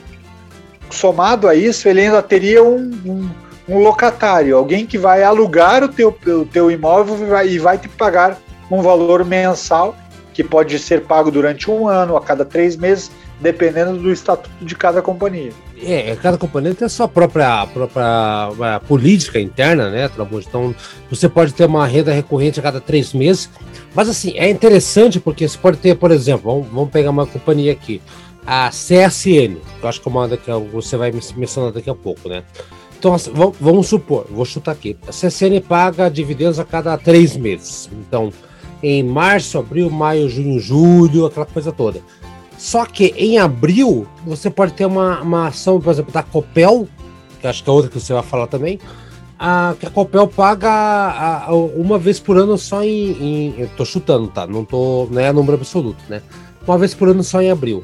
somado 0.91 1.47
a 1.47 1.55
isso, 1.55 1.89
ele 1.89 2.01
ainda 2.01 2.21
teria 2.21 2.65
um, 2.65 2.91
um 3.07 3.31
um 3.69 3.79
locatário, 3.79 4.57
alguém 4.57 4.87
que 4.87 4.99
vai 4.99 5.23
alugar 5.23 5.85
o 5.85 5.89
teu, 5.89 6.17
o 6.27 6.45
teu 6.45 6.71
imóvel 6.71 7.17
e 7.17 7.29
vai, 7.29 7.49
e 7.49 7.59
vai 7.59 7.79
te 7.79 7.89
pagar 7.89 8.39
um 8.71 8.83
valor 8.83 9.25
mensal 9.25 9.97
que 10.33 10.43
pode 10.43 10.79
ser 10.79 11.03
pago 11.03 11.31
durante 11.31 11.71
um 11.71 11.87
ano, 11.87 12.17
a 12.17 12.21
cada 12.21 12.45
três 12.45 12.77
meses, 12.77 13.11
dependendo 13.41 13.99
do 13.99 14.11
estatuto 14.11 14.65
de 14.65 14.75
cada 14.75 15.03
companhia. 15.03 15.53
É, 15.83 16.17
cada 16.17 16.39
companhia 16.39 16.75
tem 16.75 16.87
a 16.87 16.89
sua 16.89 17.09
própria, 17.09 17.67
própria 17.67 18.81
política 18.87 19.39
interna, 19.41 19.91
né, 19.91 20.09
Trabujo? 20.09 20.47
Então, 20.49 20.75
você 21.11 21.29
pode 21.29 21.53
ter 21.53 21.67
uma 21.67 21.87
renda 21.87 22.13
recorrente 22.13 22.61
a 22.61 22.63
cada 22.63 22.81
três 22.81 23.13
meses, 23.13 23.51
mas 23.95 24.09
assim, 24.09 24.33
é 24.37 24.49
interessante 24.49 25.21
porque 25.21 25.47
você 25.47 25.59
pode 25.59 25.79
ter, 25.79 25.97
por 25.97 26.11
exemplo, 26.11 26.51
vamos, 26.51 26.73
vamos 26.73 26.91
pegar 26.91 27.11
uma 27.11 27.27
companhia 27.27 27.73
aqui, 27.73 28.01
a 28.47 28.71
CSN, 28.71 29.57
que 29.79 29.83
eu 29.83 29.89
acho 29.89 30.01
que 30.01 30.09
é 30.09 30.11
uma 30.11 30.29
que 30.29 30.51
você 30.73 30.97
vai 30.97 31.13
mencionar 31.37 31.73
daqui 31.73 31.91
a 31.91 31.95
pouco, 31.95 32.29
né? 32.29 32.43
Então, 33.03 33.15
assim, 33.15 33.33
vamos, 33.61 33.89
supor, 33.89 34.29
vou 34.31 34.45
chutar 34.45 34.71
aqui, 34.71 34.97
a 35.09 35.11
CSN 35.11 35.61
paga 35.69 36.09
dividendos 36.09 36.61
a 36.61 36.65
cada 36.65 36.97
três 36.97 37.37
meses. 37.37 37.91
Então, 37.93 38.33
em 38.81 39.03
março, 39.03 39.59
abril, 39.59 39.91
maio, 39.91 40.29
junho, 40.29 40.61
julho, 40.61 41.27
aquela 41.27 41.45
coisa 41.45 41.73
toda. 41.73 42.01
Só 42.57 42.87
que 42.87 43.07
em 43.17 43.39
abril, 43.39 44.07
você 44.25 44.49
pode 44.49 44.75
ter 44.75 44.87
uma, 44.87 45.21
uma 45.21 45.49
ação, 45.49 45.81
por 45.81 45.91
exemplo, 45.91 46.13
da 46.13 46.23
Copel, 46.23 46.87
que 47.41 47.49
acho 47.49 47.65
que 47.65 47.69
é 47.69 47.73
outra 47.73 47.91
que 47.91 47.99
você 47.99 48.13
vai 48.13 48.23
falar 48.23 48.47
também, 48.47 48.79
a, 49.37 49.75
que 49.81 49.85
a 49.85 49.91
Copel 49.91 50.29
paga 50.29 50.71
a, 50.71 51.47
a, 51.47 51.53
uma 51.53 51.99
vez 51.99 52.21
por 52.21 52.37
ano 52.37 52.57
só 52.57 52.85
em, 52.85 53.11
em. 53.21 53.55
Eu 53.59 53.69
tô 53.77 53.85
chutando, 53.85 54.29
tá? 54.29 54.47
Não, 54.47 54.65
tô, 54.65 55.09
não 55.11 55.21
é 55.21 55.33
número 55.33 55.55
absoluto, 55.55 55.99
né? 56.09 56.23
Uma 56.65 56.79
vez 56.79 56.95
por 56.95 57.09
ano 57.09 57.25
só 57.25 57.43
em 57.43 57.51
abril. 57.51 57.83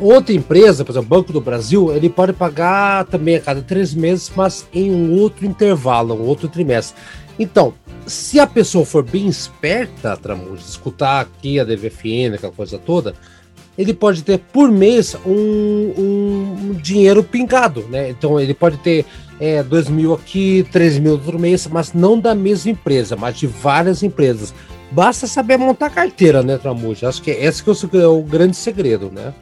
Outra 0.00 0.34
empresa, 0.34 0.84
por 0.84 0.92
exemplo, 0.92 1.08
Banco 1.08 1.32
do 1.32 1.40
Brasil, 1.40 1.94
ele 1.94 2.08
pode 2.08 2.32
pagar 2.32 3.04
também 3.06 3.36
a 3.36 3.40
cada 3.40 3.62
três 3.62 3.94
meses, 3.94 4.30
mas 4.34 4.66
em 4.72 4.90
um 4.90 5.18
outro 5.18 5.44
intervalo, 5.44 6.14
um 6.14 6.26
outro 6.26 6.48
trimestre. 6.48 7.00
Então, 7.38 7.74
se 8.06 8.40
a 8.40 8.46
pessoa 8.46 8.84
for 8.84 9.02
bem 9.02 9.26
esperta, 9.26 10.16
Tramujo, 10.16 10.56
escutar 10.56 11.20
aqui 11.20 11.60
a 11.60 11.64
DVFN, 11.64 12.34
aquela 12.34 12.52
coisa 12.52 12.78
toda, 12.78 13.14
ele 13.76 13.94
pode 13.94 14.22
ter 14.22 14.38
por 14.38 14.70
mês 14.70 15.16
um, 15.24 15.92
um, 15.96 16.74
dinheiro 16.82 17.22
pingado, 17.22 17.82
né? 17.88 18.10
Então 18.10 18.40
ele 18.40 18.52
pode 18.52 18.76
ter 18.78 19.06
é, 19.38 19.62
2 19.62 19.88
mil 19.88 20.12
aqui, 20.14 20.66
3 20.72 20.98
mil 20.98 21.12
outro 21.12 21.38
mês, 21.38 21.66
mas 21.68 21.92
não 21.92 22.18
da 22.18 22.34
mesma 22.34 22.72
empresa, 22.72 23.14
mas 23.14 23.36
de 23.36 23.46
várias 23.46 24.02
empresas. 24.02 24.52
Basta 24.90 25.26
saber 25.26 25.58
montar 25.58 25.90
carteira, 25.90 26.42
né, 26.42 26.58
Tramujo? 26.58 27.06
Acho 27.06 27.22
que 27.22 27.30
esse 27.30 27.62
que 27.62 27.96
é 27.96 28.06
o 28.06 28.22
grande 28.22 28.56
segredo, 28.56 29.12
né? 29.14 29.32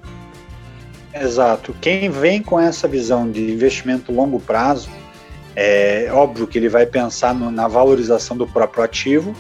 Exato. 1.20 1.74
Quem 1.80 2.10
vem 2.10 2.42
com 2.42 2.58
essa 2.58 2.86
visão 2.86 3.30
de 3.30 3.50
investimento 3.50 4.12
longo 4.12 4.38
prazo, 4.40 4.88
é 5.54 6.08
óbvio 6.12 6.46
que 6.46 6.58
ele 6.58 6.68
vai 6.68 6.84
pensar 6.84 7.34
no, 7.34 7.50
na 7.50 7.66
valorização 7.66 8.36
do 8.36 8.46
próprio 8.46 8.84
ativo, 8.84 9.34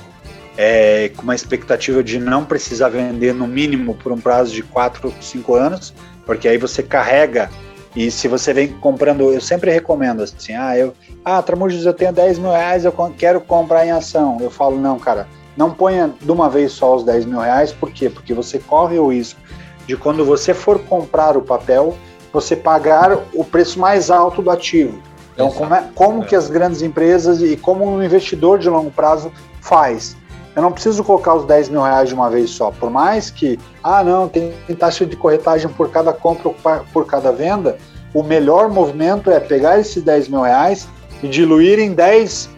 é, 0.56 1.10
com 1.14 1.22
uma 1.22 1.34
expectativa 1.34 2.02
de 2.02 2.18
não 2.18 2.44
precisar 2.44 2.88
vender 2.88 3.34
no 3.34 3.46
mínimo 3.46 3.94
por 3.94 4.10
um 4.10 4.18
prazo 4.18 4.52
de 4.52 4.62
4 4.62 5.08
ou 5.08 5.14
5 5.20 5.54
anos, 5.54 5.92
porque 6.24 6.48
aí 6.48 6.56
você 6.56 6.82
carrega 6.82 7.50
e 7.94 8.10
se 8.10 8.28
você 8.28 8.52
vem 8.52 8.68
comprando, 8.68 9.32
eu 9.32 9.40
sempre 9.40 9.70
recomendo 9.70 10.22
assim, 10.22 10.54
ah, 10.54 10.76
eu, 10.76 10.94
ah, 11.24 11.40
Tramujas, 11.42 11.86
eu 11.86 11.94
tenho 11.94 12.12
10 12.12 12.38
mil 12.38 12.50
reais, 12.50 12.84
eu 12.84 12.92
quero 13.16 13.40
comprar 13.40 13.86
em 13.86 13.90
ação. 13.90 14.36
Eu 14.38 14.50
falo, 14.50 14.78
não, 14.78 14.98
cara, 14.98 15.26
não 15.56 15.70
ponha 15.70 16.12
de 16.20 16.30
uma 16.30 16.50
vez 16.50 16.72
só 16.72 16.94
os 16.94 17.04
10 17.04 17.24
mil 17.24 17.40
reais, 17.40 17.72
por 17.72 17.90
quê? 17.90 18.10
Porque 18.10 18.34
você 18.34 18.58
corre 18.58 18.98
o 18.98 19.08
risco 19.08 19.40
de 19.86 19.96
quando 19.96 20.24
você 20.24 20.52
for 20.52 20.78
comprar 20.80 21.36
o 21.36 21.42
papel, 21.42 21.96
você 22.32 22.56
pagar 22.56 23.18
o 23.32 23.44
preço 23.44 23.78
mais 23.78 24.10
alto 24.10 24.42
do 24.42 24.50
ativo. 24.50 25.00
Então, 25.34 25.50
como, 25.50 25.74
é, 25.74 25.84
como 25.94 26.24
que 26.24 26.34
as 26.34 26.48
grandes 26.48 26.80
empresas 26.80 27.42
e 27.42 27.56
como 27.56 27.84
um 27.84 28.02
investidor 28.02 28.58
de 28.58 28.68
longo 28.68 28.90
prazo 28.90 29.30
faz? 29.60 30.16
Eu 30.54 30.62
não 30.62 30.72
preciso 30.72 31.04
colocar 31.04 31.34
os 31.34 31.44
10 31.44 31.68
mil 31.68 31.82
reais 31.82 32.08
de 32.08 32.14
uma 32.14 32.30
vez 32.30 32.48
só. 32.48 32.70
Por 32.70 32.88
mais 32.90 33.30
que, 33.30 33.58
ah, 33.84 34.02
não, 34.02 34.26
tem 34.26 34.54
taxa 34.78 35.04
de 35.04 35.14
corretagem 35.14 35.68
por 35.68 35.90
cada 35.90 36.14
compra 36.14 36.48
ou 36.48 36.56
por 36.90 37.04
cada 37.04 37.30
venda, 37.30 37.76
o 38.14 38.22
melhor 38.22 38.70
movimento 38.70 39.30
é 39.30 39.38
pegar 39.38 39.78
esses 39.78 40.02
10 40.02 40.28
mil 40.28 40.40
reais 40.40 40.88
e 41.22 41.28
diluir 41.28 41.78
em 41.78 41.92
10 41.92 42.48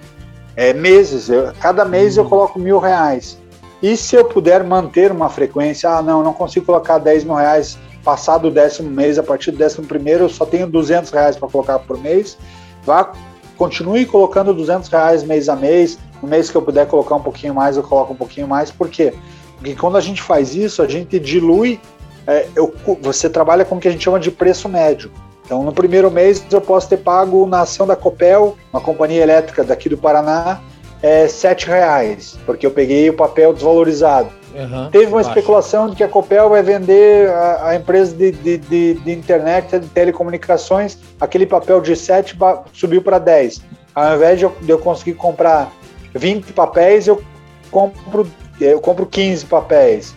é, 0.54 0.72
meses. 0.72 1.28
Eu, 1.28 1.52
cada 1.60 1.84
mês 1.84 2.16
eu 2.16 2.24
coloco 2.24 2.60
mil 2.60 2.78
reais. 2.78 3.36
E 3.82 3.96
se 3.96 4.16
eu 4.16 4.24
puder 4.24 4.64
manter 4.64 5.12
uma 5.12 5.28
frequência, 5.28 5.88
ah, 5.90 6.02
não, 6.02 6.22
não 6.22 6.32
consigo 6.32 6.66
colocar 6.66 6.98
10 6.98 7.24
mil 7.24 7.34
reais 7.34 7.78
passado 8.04 8.48
o 8.48 8.50
décimo 8.50 8.90
mês, 8.90 9.18
a 9.18 9.22
partir 9.22 9.50
do 9.50 9.58
décimo 9.58 9.86
primeiro 9.86 10.24
eu 10.24 10.28
só 10.28 10.46
tenho 10.46 10.66
200 10.66 11.10
reais 11.10 11.36
para 11.36 11.48
colocar 11.48 11.78
por 11.78 11.98
mês, 11.98 12.38
vá, 12.84 13.12
continue 13.56 14.06
colocando 14.06 14.54
200 14.54 14.88
reais 14.88 15.22
mês 15.22 15.48
a 15.48 15.54
mês, 15.54 15.98
no 16.22 16.28
mês 16.28 16.50
que 16.50 16.56
eu 16.56 16.62
puder 16.62 16.86
colocar 16.86 17.16
um 17.16 17.22
pouquinho 17.22 17.54
mais, 17.54 17.76
eu 17.76 17.82
coloco 17.82 18.12
um 18.12 18.16
pouquinho 18.16 18.48
mais. 18.48 18.70
Por 18.70 18.88
quê? 18.88 19.14
Porque 19.56 19.74
quando 19.74 19.96
a 19.96 20.00
gente 20.00 20.22
faz 20.22 20.54
isso, 20.54 20.82
a 20.82 20.88
gente 20.88 21.18
dilui. 21.18 21.80
É, 22.26 22.46
eu, 22.54 22.74
você 23.00 23.28
trabalha 23.28 23.64
com 23.64 23.76
o 23.76 23.80
que 23.80 23.88
a 23.88 23.90
gente 23.90 24.04
chama 24.04 24.20
de 24.20 24.30
preço 24.30 24.68
médio. 24.68 25.10
Então, 25.44 25.62
no 25.62 25.72
primeiro 25.72 26.10
mês, 26.10 26.44
eu 26.50 26.60
posso 26.60 26.88
ter 26.88 26.98
pago 26.98 27.46
na 27.46 27.62
ação 27.62 27.86
da 27.86 27.96
Copel, 27.96 28.56
uma 28.70 28.82
companhia 28.82 29.22
elétrica 29.22 29.64
daqui 29.64 29.88
do 29.88 29.96
Paraná, 29.96 30.60
é, 31.02 31.26
R$ 31.26 31.56
reais, 31.66 32.38
porque 32.44 32.66
eu 32.66 32.70
peguei 32.70 33.08
o 33.10 33.14
papel 33.14 33.52
desvalorizado. 33.52 34.30
Uhum, 34.54 34.90
Teve 34.90 35.06
uma 35.06 35.22
baixo. 35.22 35.28
especulação 35.30 35.90
de 35.90 35.96
que 35.96 36.02
a 36.02 36.08
Copel 36.08 36.48
vai 36.48 36.62
vender 36.62 37.28
a, 37.30 37.68
a 37.68 37.76
empresa 37.76 38.16
de, 38.16 38.32
de, 38.32 38.58
de, 38.58 38.94
de, 38.94 39.12
internet, 39.12 39.78
de 39.78 39.86
telecomunicações, 39.88 40.98
aquele 41.20 41.46
papel 41.46 41.80
de 41.80 41.94
7 41.94 42.36
subiu 42.72 43.02
para 43.02 43.18
10. 43.18 43.62
Ao 43.94 44.16
invés 44.16 44.38
de 44.38 44.44
eu, 44.44 44.56
de 44.60 44.70
eu 44.70 44.78
conseguir 44.78 45.14
comprar 45.14 45.70
20 46.14 46.52
papéis, 46.52 47.06
eu 47.06 47.22
compro, 47.70 48.28
eu 48.60 48.80
compro 48.80 49.06
15 49.06 49.46
papéis. 49.46 50.14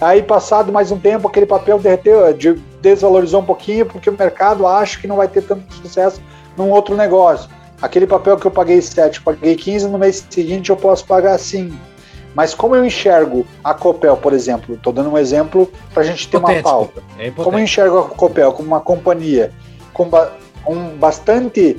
Aí, 0.00 0.22
passado 0.22 0.72
mais 0.72 0.90
um 0.90 0.98
tempo, 0.98 1.28
aquele 1.28 1.46
papel 1.46 1.78
derreteu, 1.78 2.20
desvalorizou 2.80 3.40
um 3.40 3.44
pouquinho, 3.44 3.86
porque 3.86 4.10
o 4.10 4.16
mercado 4.18 4.66
acha 4.66 4.98
que 4.98 5.06
não 5.06 5.16
vai 5.16 5.28
ter 5.28 5.42
tanto 5.42 5.72
sucesso 5.74 6.20
num 6.56 6.70
outro 6.70 6.96
negócio. 6.96 7.48
Aquele 7.80 8.06
papel 8.06 8.36
que 8.36 8.46
eu 8.46 8.50
paguei 8.50 8.80
7, 8.80 9.20
paguei 9.20 9.56
15, 9.56 9.88
no 9.88 9.98
mês 9.98 10.24
seguinte 10.28 10.70
eu 10.70 10.76
posso 10.76 11.04
pagar 11.06 11.38
5. 11.38 11.74
Mas 12.34 12.52
como 12.52 12.74
eu 12.74 12.84
enxergo 12.84 13.46
a 13.62 13.72
Copel, 13.72 14.16
por 14.16 14.32
exemplo, 14.32 14.74
estou 14.74 14.92
dando 14.92 15.10
um 15.10 15.18
exemplo 15.18 15.70
para 15.92 16.02
a 16.02 16.06
gente 16.06 16.28
ter 16.28 16.36
uma 16.36 16.52
pauta. 16.62 17.02
É 17.18 17.30
como 17.30 17.58
eu 17.58 17.62
enxergo 17.62 17.98
a 17.98 18.08
Copel 18.08 18.52
como 18.52 18.68
uma 18.68 18.80
companhia 18.80 19.52
com, 19.92 20.08
ba 20.08 20.32
um 20.66 20.96
bastante 20.96 21.76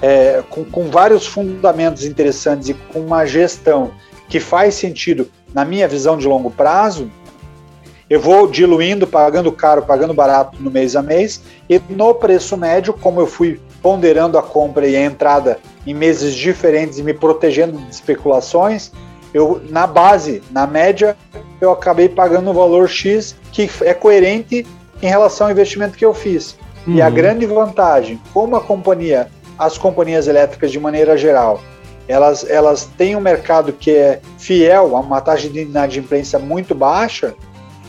é, 0.00 0.42
com, 0.48 0.64
com 0.64 0.90
vários 0.90 1.26
fundamentos 1.26 2.04
interessantes 2.04 2.68
e 2.68 2.74
com 2.74 3.00
uma 3.00 3.26
gestão 3.26 3.90
que 4.28 4.38
faz 4.38 4.74
sentido 4.74 5.28
na 5.52 5.64
minha 5.64 5.88
visão 5.88 6.16
de 6.16 6.26
longo 6.26 6.50
prazo, 6.50 7.10
eu 8.08 8.20
vou 8.20 8.46
diluindo, 8.46 9.06
pagando 9.06 9.50
caro, 9.50 9.82
pagando 9.82 10.14
barato 10.14 10.56
no 10.60 10.70
mês 10.70 10.94
a 10.94 11.02
mês, 11.02 11.42
e 11.68 11.80
no 11.90 12.14
preço 12.14 12.56
médio, 12.56 12.92
como 12.92 13.20
eu 13.20 13.26
fui 13.26 13.60
ponderando 13.82 14.38
a 14.38 14.42
compra 14.42 14.86
e 14.86 14.96
a 14.96 15.04
entrada 15.04 15.58
em 15.86 15.94
meses 15.94 16.34
diferentes 16.34 16.98
e 16.98 17.02
me 17.02 17.12
protegendo 17.12 17.78
de 17.78 17.90
especulações, 17.90 18.92
eu 19.34 19.60
na 19.68 19.86
base, 19.86 20.42
na 20.50 20.66
média, 20.66 21.16
eu 21.60 21.70
acabei 21.70 22.08
pagando 22.08 22.50
um 22.50 22.54
valor 22.54 22.88
X 22.88 23.36
que 23.52 23.68
é 23.82 23.92
coerente 23.92 24.66
em 25.02 25.06
relação 25.06 25.46
ao 25.46 25.52
investimento 25.52 25.96
que 25.96 26.04
eu 26.04 26.14
fiz. 26.14 26.56
Uhum. 26.86 26.94
E 26.94 27.02
a 27.02 27.08
uhum. 27.08 27.14
grande 27.14 27.46
vantagem, 27.46 28.20
como 28.32 28.56
a 28.56 28.60
companhia 28.60 29.28
as 29.58 29.78
companhias 29.78 30.28
elétricas 30.28 30.70
de 30.70 30.78
maneira 30.78 31.16
geral, 31.16 31.60
elas, 32.08 32.48
elas 32.48 32.84
têm 32.96 33.16
um 33.16 33.20
mercado 33.20 33.72
que 33.72 33.90
é 33.90 34.20
fiel 34.38 34.96
a 34.96 35.00
uma 35.00 35.20
taxa 35.20 35.48
de 35.48 35.60
inadimplência 35.60 36.38
muito 36.38 36.74
baixa, 36.74 37.34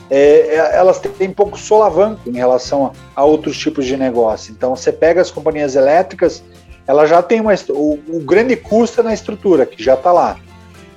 é, 0.10 0.56
é 0.56 0.76
elas 0.76 1.00
têm 1.00 1.32
pouco 1.32 1.58
solavanco 1.58 2.30
em 2.30 2.36
relação 2.36 2.94
a, 3.16 3.22
a, 3.22 3.26
outros 3.26 3.58
tipos 3.58 3.86
de 3.86 3.98
negócio. 3.98 4.52
Então, 4.52 4.76
você 4.76 4.92
pega 4.92 5.22
as 5.22 5.32
companhias 5.32 5.76
elétricas, 5.76 6.44
ela 6.86 7.06
já 7.06 7.22
tem 7.22 7.42
uma. 7.42 7.54
O, 7.70 8.00
o 8.08 8.20
grande 8.20 8.56
custo 8.56 9.02
é 9.02 9.04
na 9.04 9.14
estrutura, 9.14 9.66
que 9.66 9.84
já 9.84 9.94
está 9.94 10.12
lá. 10.12 10.38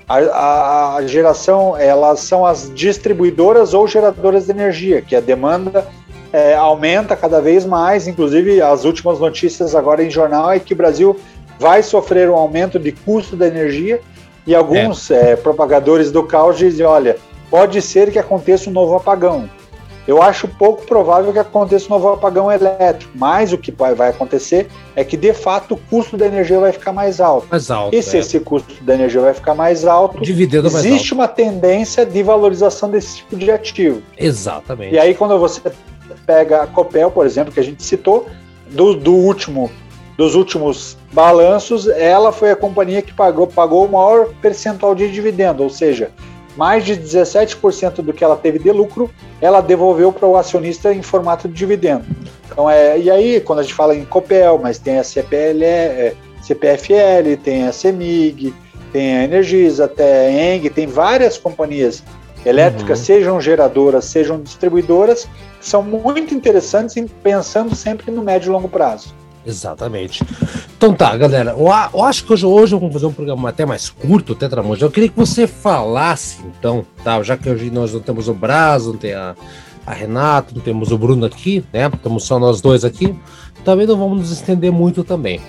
A, 0.09 0.19
a, 0.19 0.97
a, 0.97 1.07
geração, 1.07 1.77
elas 1.77 2.21
são 2.21 2.45
as 2.45 2.73
distribuidoras 2.75 3.75
ou 3.75 3.87
geradoras 3.87 4.47
de 4.47 4.51
energia, 4.51 5.01
que 5.01 5.15
a 5.15 5.21
demanda 5.21 5.87
é, 6.33 6.55
aumenta 6.55 7.15
cada 7.17 7.41
vez 7.41 7.65
mais. 7.65 8.09
Inclusive, 8.09 8.61
as 8.61 8.85
últimas 8.85 9.19
notícias 9.19 9.75
agora 9.75 10.03
em 10.03 10.11
jornal 10.11 10.53
é 10.53 10.59
que 10.59 10.73
o 10.73 10.77
Brasil 10.77 11.17
vai 11.59 11.83
sofrer 11.83 12.29
um 12.31 12.35
aumento 12.35 12.79
de 12.79 12.91
custo 12.91 13.37
da 13.37 13.47
energia 13.47 14.01
e 14.47 14.55
alguns 14.55 15.11
é. 15.11 15.33
É, 15.33 15.37
propagadores 15.37 16.11
do 16.11 16.23
caos 16.23 16.57
dizem: 16.59 16.87
olha, 16.87 17.17
pode 17.51 17.83
ser 17.83 18.11
que 18.13 18.19
aconteça 18.19 18.71
um 18.71 18.73
novo 18.73 18.95
apagão. 18.95 19.51
Eu 20.09 20.23
acho 20.23 20.49
pouco 20.49 20.85
provável 20.87 21.33
que 21.33 21.39
aconteça 21.39 21.87
um 21.87 21.91
novo 21.91 22.09
apagão 22.09 22.51
elétrico, 22.51 23.13
mas 23.15 23.53
o 23.53 23.59
que 23.59 23.71
vai 23.71 24.09
acontecer 24.09 24.69
é 24.97 25.05
que, 25.05 25.17
de 25.17 25.33
fato, 25.33 25.75
o 25.75 25.77
custo 25.77 26.17
da 26.17 26.27
energia 26.27 26.59
vai 26.59 26.73
ficar 26.73 26.93
mais 26.93 27.21
alto. 27.21 27.47
Mais 27.51 27.71
alto 27.71 27.95
e 27.95 28.03
se 28.03 28.17
é. 28.17 28.21
esse 28.21 28.41
custo 28.41 28.83
da 28.83 28.95
energia 28.95 29.21
vai 29.21 29.35
ficar 29.35 29.55
mais 29.55 29.85
alto, 29.85 30.21
Dividendo 30.21 30.67
existe 30.67 30.89
mais 30.89 31.03
alto. 31.03 31.15
uma 31.15 31.29
tendência 31.29 32.07
de 32.07 32.23
valorização 32.23 32.91
desse 32.91 33.19
tipo 33.19 33.37
de 33.37 33.51
ativo. 33.51 34.03
Exatamente. 34.17 34.95
E 34.95 34.99
aí, 34.99 35.15
quando 35.15 35.39
você 35.39 35.61
pega 36.27 36.63
a 36.63 36.67
Copel, 36.67 37.11
por 37.11 37.27
exemplo, 37.27 37.53
que 37.53 37.61
a 37.61 37.65
gente 37.65 37.83
citou, 37.83 38.27
do, 38.71 38.95
do 38.95 39.15
último, 39.15 39.71
dos 40.17 40.35
últimos 40.35 40.97
balanços, 41.13 41.87
ela 41.87 42.33
foi 42.33 42.51
a 42.51 42.57
companhia 42.57 43.03
que 43.03 43.13
pagou, 43.13 43.47
pagou 43.47 43.85
o 43.85 43.93
maior 43.93 44.29
percentual 44.41 44.95
de 44.95 45.11
dividendo, 45.11 45.63
ou 45.63 45.71
seja, 45.71 46.11
mais 46.61 46.85
de 46.85 46.95
17% 46.95 48.03
do 48.03 48.13
que 48.13 48.23
ela 48.23 48.37
teve 48.37 48.59
de 48.59 48.71
lucro, 48.71 49.11
ela 49.41 49.63
devolveu 49.63 50.13
para 50.13 50.29
o 50.29 50.37
acionista 50.37 50.93
em 50.93 51.01
formato 51.01 51.49
de 51.49 51.55
dividendo. 51.55 52.05
Então, 52.45 52.69
é, 52.69 52.99
e 52.99 53.11
aí, 53.11 53.41
quando 53.41 53.61
a 53.61 53.63
gente 53.63 53.73
fala 53.73 53.97
em 53.97 54.05
Copel, 54.05 54.61
mas 54.63 54.79
tem 54.79 54.99
a 54.99 55.03
CPL, 55.03 55.65
é, 55.65 56.15
CPFL, 56.43 57.39
tem 57.43 57.67
a 57.67 57.73
CEMIG, 57.73 58.53
tem 58.93 59.17
a 59.17 59.25
Energisa, 59.25 59.87
até 59.87 60.27
a 60.27 60.31
ENG, 60.31 60.69
tem 60.69 60.87
várias 60.87 61.39
companhias 61.39 62.05
elétricas, 62.45 62.99
uhum. 62.99 63.05
sejam 63.07 63.41
geradoras, 63.41 64.05
sejam 64.05 64.39
distribuidoras, 64.39 65.27
que 65.59 65.67
são 65.67 65.83
muito 65.83 66.35
interessantes 66.35 66.95
em 66.95 67.07
pensando 67.07 67.75
sempre 67.75 68.11
no 68.11 68.23
médio 68.23 68.51
e 68.51 68.53
longo 68.53 68.69
prazo. 68.69 69.15
Exatamente. 69.45 70.23
Então 70.77 70.95
tá, 70.95 71.17
galera. 71.17 71.53
Eu, 71.53 72.03
acho 72.05 72.25
que 72.25 72.33
hoje, 72.33 72.47
hoje 72.47 72.75
vamos 72.75 72.93
fazer 72.93 73.07
um 73.07 73.13
programa 73.13 73.49
até 73.49 73.65
mais 73.65 73.89
curto, 73.89 74.35
Tetramonte. 74.35 74.83
Eu 74.83 74.91
queria 74.91 75.09
que 75.09 75.17
você 75.17 75.47
falasse, 75.47 76.43
então, 76.45 76.85
tá? 77.03 77.23
Já 77.23 77.37
que 77.37 77.49
hoje 77.49 77.71
nós 77.71 77.93
não 77.93 78.01
temos 78.01 78.29
o 78.29 78.35
Braz, 78.35 78.87
não 78.87 78.97
tem 78.97 79.15
a, 79.15 79.35
a 79.87 79.93
Renato, 79.93 80.55
não 80.55 80.63
temos 80.63 80.93
o 80.93 80.99
Bruno 80.99 81.25
aqui, 81.25 81.65
né? 81.73 81.91
Estamos 81.93 82.25
só 82.25 82.39
nós 82.39 82.61
dois 82.61 82.85
aqui. 82.85 83.15
Também 83.65 83.87
não 83.87 83.97
vamos 83.97 84.21
nos 84.21 84.31
estender 84.31 84.71
muito 84.71 85.05
também. 85.05 85.41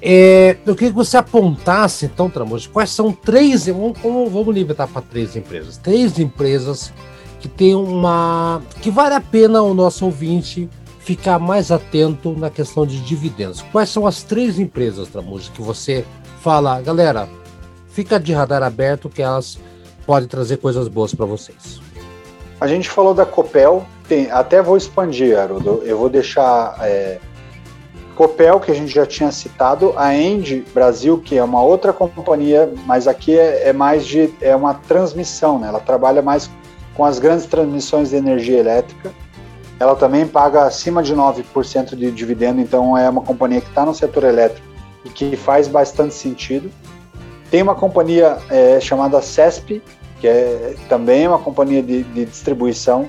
É, 0.00 0.56
eu 0.64 0.76
queria 0.76 0.90
que 0.90 0.96
você 0.96 1.16
apontasse, 1.16 2.06
então, 2.06 2.30
Tramonte, 2.30 2.68
quais 2.68 2.90
são 2.90 3.12
três. 3.12 3.66
Vamos, 3.66 3.98
vamos 4.00 4.54
limitar 4.54 4.86
para 4.86 5.02
três 5.02 5.34
empresas. 5.34 5.76
Três 5.76 6.18
empresas 6.18 6.92
que 7.40 7.48
tem 7.48 7.74
uma. 7.74 8.62
que 8.80 8.90
vale 8.90 9.14
a 9.14 9.20
pena 9.20 9.62
o 9.62 9.74
nosso 9.74 10.04
ouvinte 10.04 10.68
ficar 11.08 11.38
mais 11.38 11.72
atento 11.72 12.34
na 12.36 12.50
questão 12.50 12.84
de 12.84 13.00
dividendos. 13.00 13.62
Quais 13.72 13.88
são 13.88 14.06
as 14.06 14.22
três 14.22 14.58
empresas, 14.58 15.08
Tramujas, 15.08 15.48
que 15.48 15.62
você 15.62 16.04
fala, 16.42 16.82
galera, 16.82 17.26
fica 17.88 18.20
de 18.20 18.34
radar 18.34 18.62
aberto 18.62 19.08
que 19.08 19.22
elas 19.22 19.58
podem 20.06 20.28
trazer 20.28 20.58
coisas 20.58 20.86
boas 20.86 21.14
para 21.14 21.24
vocês? 21.24 21.80
A 22.60 22.66
gente 22.66 22.90
falou 22.90 23.14
da 23.14 23.24
Copel, 23.24 23.86
tem, 24.06 24.30
até 24.30 24.60
vou 24.60 24.76
expandir, 24.76 25.38
Haroldo. 25.38 25.80
Eu 25.82 25.96
vou 25.96 26.10
deixar 26.10 26.76
é, 26.82 27.18
Copel, 28.14 28.60
que 28.60 28.70
a 28.70 28.74
gente 28.74 28.92
já 28.92 29.06
tinha 29.06 29.32
citado, 29.32 29.94
a 29.96 30.14
End 30.14 30.62
Brasil, 30.74 31.16
que 31.16 31.38
é 31.38 31.42
uma 31.42 31.62
outra 31.62 31.90
companhia, 31.90 32.70
mas 32.84 33.08
aqui 33.08 33.34
é, 33.34 33.70
é 33.70 33.72
mais 33.72 34.06
de 34.06 34.28
é 34.42 34.54
uma 34.54 34.74
transmissão, 34.74 35.58
né? 35.58 35.68
Ela 35.68 35.80
trabalha 35.80 36.20
mais 36.20 36.50
com 36.94 37.02
as 37.02 37.18
grandes 37.18 37.46
transmissões 37.46 38.10
de 38.10 38.16
energia 38.16 38.58
elétrica 38.58 39.10
ela 39.80 39.94
também 39.94 40.26
paga 40.26 40.64
acima 40.64 41.02
de 41.02 41.14
9% 41.14 41.94
de 41.94 42.10
dividendo, 42.10 42.60
então 42.60 42.98
é 42.98 43.08
uma 43.08 43.22
companhia 43.22 43.60
que 43.60 43.68
está 43.68 43.86
no 43.86 43.94
setor 43.94 44.24
elétrico 44.24 44.66
e 45.04 45.08
que 45.08 45.36
faz 45.36 45.68
bastante 45.68 46.14
sentido. 46.14 46.70
Tem 47.50 47.62
uma 47.62 47.74
companhia 47.74 48.38
é, 48.50 48.80
chamada 48.80 49.22
CESP, 49.22 49.80
que 50.20 50.26
é 50.26 50.74
também 50.88 51.28
uma 51.28 51.38
companhia 51.38 51.82
de, 51.82 52.02
de 52.02 52.24
distribuição, 52.24 53.08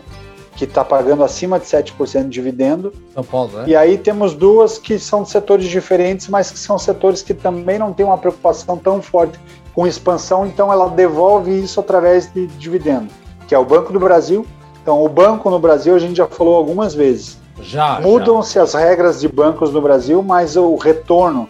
que 0.55 0.65
está 0.65 0.83
pagando 0.83 1.23
acima 1.23 1.57
de 1.57 1.65
7% 1.65 2.23
de 2.23 2.29
dividendo. 2.29 2.93
São 3.13 3.23
Paulo, 3.23 3.57
né? 3.57 3.63
E 3.65 3.75
aí 3.75 3.97
temos 3.97 4.35
duas 4.35 4.77
que 4.77 4.99
são 4.99 5.23
de 5.23 5.29
setores 5.29 5.67
diferentes, 5.67 6.27
mas 6.27 6.51
que 6.51 6.59
são 6.59 6.77
setores 6.77 7.21
que 7.21 7.33
também 7.33 7.79
não 7.79 7.93
têm 7.93 8.05
uma 8.05 8.17
preocupação 8.17 8.77
tão 8.77 9.01
forte 9.01 9.39
com 9.73 9.87
expansão, 9.87 10.45
então 10.45 10.71
ela 10.71 10.89
devolve 10.89 11.57
isso 11.57 11.79
através 11.79 12.31
de 12.31 12.47
dividendo, 12.47 13.07
que 13.47 13.55
é 13.55 13.57
o 13.57 13.63
Banco 13.63 13.93
do 13.93 13.99
Brasil 13.99 14.45
então, 14.81 15.03
o 15.03 15.09
banco 15.09 15.49
no 15.49 15.59
Brasil, 15.59 15.95
a 15.95 15.99
gente 15.99 16.17
já 16.17 16.27
falou 16.27 16.55
algumas 16.55 16.93
vezes. 16.93 17.37
Já. 17.61 17.99
Mudam-se 17.99 18.57
as 18.57 18.73
regras 18.73 19.19
de 19.19 19.27
bancos 19.27 19.71
no 19.71 19.81
Brasil, 19.81 20.23
mas 20.23 20.55
o 20.55 20.75
retorno 20.75 21.47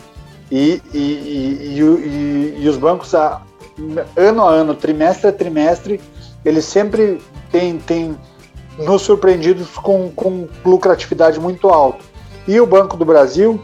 e, 0.51 0.81
e, 0.93 0.97
e, 0.97 2.55
e, 2.59 2.67
os 2.67 2.77
bancos, 2.77 3.13
a, 3.13 3.41
ano 4.15 4.43
a 4.43 4.51
ano, 4.51 4.73
trimestre 4.73 5.27
a 5.27 5.31
trimestre, 5.31 6.01
eles 6.43 6.65
sempre 6.65 7.21
têm, 7.51 7.77
têm 7.77 8.17
nos 8.79 9.03
surpreendidos 9.03 9.69
com, 9.75 10.09
com 10.09 10.47
lucratividade 10.65 11.39
muito 11.39 11.69
alta. 11.69 12.03
E 12.47 12.59
o 12.59 12.65
Banco 12.65 12.97
do 12.97 13.05
Brasil, 13.05 13.61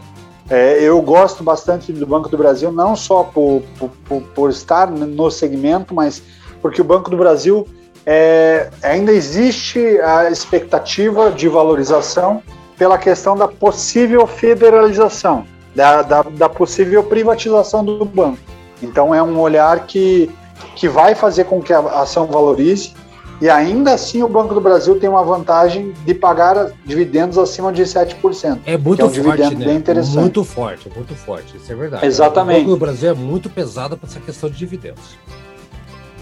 é, 0.48 0.80
eu 0.80 1.00
gosto 1.02 1.42
bastante 1.42 1.92
do 1.92 2.06
Banco 2.06 2.28
do 2.28 2.38
Brasil, 2.38 2.70
não 2.70 2.94
só 2.94 3.24
por, 3.24 3.62
por, 4.06 4.22
por 4.22 4.50
estar 4.50 4.88
no 4.88 5.30
segmento, 5.30 5.92
mas 5.92 6.22
porque 6.62 6.80
o 6.80 6.84
Banco 6.84 7.10
do 7.10 7.16
Brasil 7.16 7.66
é, 8.06 8.70
ainda 8.82 9.12
existe 9.12 9.80
a 10.00 10.30
expectativa 10.30 11.32
de 11.32 11.48
valorização 11.48 12.40
pela 12.78 12.96
questão 12.96 13.36
da 13.36 13.48
possível 13.48 14.26
federalização, 14.28 15.44
da, 15.74 16.02
da, 16.02 16.22
da, 16.22 16.48
possível 16.48 17.02
privatização 17.02 17.84
do 17.84 18.04
banco. 18.04 18.38
Então 18.80 19.12
é 19.12 19.20
um 19.20 19.40
olhar 19.40 19.86
que, 19.86 20.30
que 20.76 20.88
vai 20.88 21.16
fazer 21.16 21.44
com 21.44 21.60
que 21.60 21.72
a 21.72 21.80
ação 21.80 22.26
valorize 22.26 22.92
e 23.40 23.50
ainda 23.50 23.92
assim 23.92 24.22
o 24.22 24.28
Banco 24.28 24.54
do 24.54 24.60
Brasil 24.60 24.98
tem 24.98 25.10
uma 25.10 25.22
vantagem 25.22 25.92
de 26.04 26.14
pagar 26.14 26.70
dividendos 26.84 27.36
acima 27.36 27.72
de 27.72 27.82
7%. 27.82 28.60
É 28.64 28.78
muito 28.78 29.02
é 29.02 29.04
um 29.04 29.10
forte, 29.10 29.54
né? 29.54 29.64
Bem 29.66 29.76
interessante. 29.76 30.20
Muito 30.20 30.44
forte, 30.44 30.90
muito 30.94 31.14
forte, 31.14 31.56
isso 31.56 31.70
é 31.70 31.74
verdade. 31.74 32.06
Exatamente. 32.06 32.58
O 32.58 32.60
Banco 32.60 32.70
do 32.70 32.76
Brasil 32.78 33.10
é 33.10 33.14
muito 33.14 33.50
pesado 33.50 33.96
para 33.96 34.08
essa 34.08 34.20
questão 34.20 34.48
de 34.48 34.56
dividendos. 34.56 35.16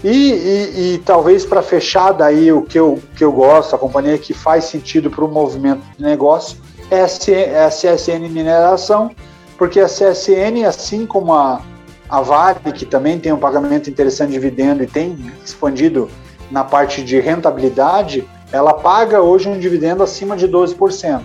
E, 0.07 0.09
e, 0.09 0.93
e 0.93 0.97
talvez 0.99 1.47
para 1.47 1.63
fechar 1.63 2.11
daí 2.11 2.51
o 2.51 2.61
que 2.61 2.79
eu, 2.79 3.01
que 3.15 3.23
eu 3.23 3.31
gosto, 3.31 3.75
a 3.75 3.79
companhia 3.79 4.19
que 4.19 4.35
faz 4.35 4.65
sentido 4.65 5.09
para 5.09 5.25
o 5.25 5.27
movimento 5.27 5.81
de 5.97 6.03
negócio 6.03 6.59
é 6.91 7.01
a, 7.01 7.07
C, 7.07 7.33
é 7.33 7.67
CSN 7.67 8.29
Mineração, 8.29 9.09
porque 9.57 9.79
a 9.79 9.87
CSN, 9.87 10.63
assim 10.67 11.07
como 11.07 11.33
a, 11.33 11.59
a 12.07 12.21
Vale, 12.21 12.71
que 12.71 12.85
também 12.85 13.19
tem 13.19 13.33
um 13.33 13.39
pagamento 13.39 13.89
interessante 13.89 14.29
de 14.29 14.33
dividendo 14.35 14.83
e 14.83 14.85
tem 14.85 15.17
expandido 15.43 16.07
na 16.51 16.63
parte 16.63 17.03
de 17.03 17.19
rentabilidade, 17.19 18.29
ela 18.51 18.75
paga 18.75 19.23
hoje 19.23 19.49
um 19.49 19.57
dividendo 19.57 20.03
acima 20.03 20.37
de 20.37 20.47
12%, 20.47 21.23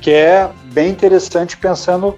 que 0.00 0.10
é 0.10 0.50
bem 0.72 0.90
interessante 0.90 1.56
pensando 1.56 2.16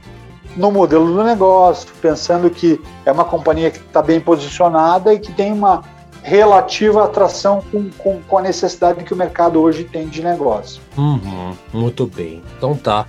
no 0.56 0.70
modelo 0.70 1.12
do 1.12 1.24
negócio, 1.24 1.88
pensando 2.00 2.50
que 2.50 2.80
é 3.04 3.12
uma 3.12 3.24
companhia 3.24 3.70
que 3.70 3.78
está 3.78 4.02
bem 4.02 4.20
posicionada 4.20 5.12
e 5.12 5.18
que 5.18 5.32
tem 5.32 5.52
uma 5.52 5.82
relativa 6.22 7.04
atração 7.04 7.62
com, 7.70 7.90
com, 7.98 8.20
com, 8.22 8.38
a 8.38 8.42
necessidade 8.42 9.02
que 9.02 9.12
o 9.12 9.16
mercado 9.16 9.60
hoje 9.60 9.84
tem 9.84 10.08
de 10.08 10.22
negócio. 10.22 10.80
Uhum, 10.96 11.52
muito 11.72 12.06
bem. 12.06 12.42
Então 12.56 12.76
tá. 12.76 13.06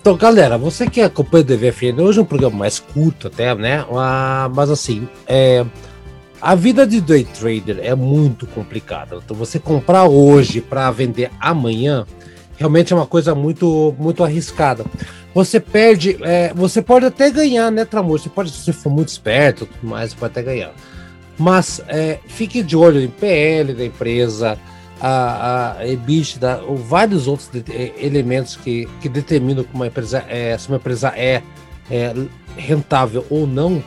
Então, 0.00 0.16
galera, 0.16 0.58
você 0.58 0.88
que 0.88 1.00
acompanha 1.00 1.42
o 1.42 1.46
DVFN, 1.46 2.00
hoje 2.00 2.18
é 2.18 2.22
um 2.22 2.26
programa 2.26 2.56
mais 2.56 2.78
curto 2.78 3.28
até, 3.28 3.54
né? 3.54 3.84
Ah, 3.92 4.50
mas 4.52 4.68
assim, 4.68 5.08
é, 5.28 5.64
a 6.40 6.56
vida 6.56 6.84
de 6.84 7.00
day 7.00 7.24
trader 7.24 7.78
é 7.80 7.94
muito 7.94 8.46
complicada. 8.48 9.20
Então, 9.24 9.36
você 9.36 9.60
comprar 9.60 10.06
hoje 10.06 10.60
para 10.60 10.90
vender 10.90 11.30
amanhã, 11.40 12.04
realmente 12.56 12.92
é 12.92 12.96
uma 12.96 13.06
coisa 13.06 13.32
muito, 13.32 13.94
muito 13.96 14.24
arriscada 14.24 14.84
você 15.34 15.58
perde. 15.58 16.18
É, 16.22 16.52
você 16.54 16.82
pode 16.82 17.06
até 17.06 17.30
ganhar, 17.30 17.70
né, 17.70 17.84
Tramor? 17.84 18.18
Você 18.18 18.28
pode, 18.28 18.50
se 18.50 18.58
você 18.58 18.72
for 18.72 18.90
muito 18.90 19.08
esperto 19.08 19.66
tudo 19.66 19.86
mais, 19.88 20.10
você 20.10 20.16
pode 20.16 20.32
até 20.32 20.42
ganhar. 20.42 20.72
Mas 21.38 21.80
é, 21.88 22.18
fique 22.26 22.62
de 22.62 22.76
olho 22.76 23.00
em 23.00 23.08
PL 23.08 23.72
da 23.72 23.84
empresa, 23.84 24.58
a, 25.00 25.76
a 25.78 25.86
EBITDA, 25.88 26.62
ou 26.66 26.76
vários 26.76 27.26
outros 27.26 27.48
de, 27.48 27.64
é, 27.72 27.92
elementos 27.98 28.56
que, 28.56 28.88
que 29.00 29.08
determinam 29.08 29.64
como 29.64 29.82
uma 29.82 29.86
empresa 29.86 30.24
é, 30.28 30.56
se 30.56 30.68
uma 30.68 30.76
empresa 30.76 31.12
é, 31.16 31.42
é 31.90 32.14
rentável 32.56 33.26
ou 33.30 33.46
não. 33.46 33.82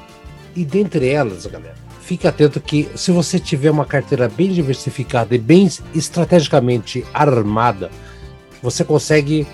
E 0.55 0.65
dentre 0.65 1.10
elas, 1.10 1.45
galera, 1.45 1.75
fique 2.01 2.27
atento 2.27 2.60
que 2.60 2.89
se 2.95 3.12
você 3.12 3.39
tiver 3.39 3.69
uma 3.69 3.86
carteira 3.86 4.27
bem 4.27 4.51
diversificada 4.51 5.36
e 5.36 5.38
bem 5.38 5.69
estrategicamente 5.93 7.05
armada, 7.13 7.91
você 8.62 8.84
consegue 8.84 9.45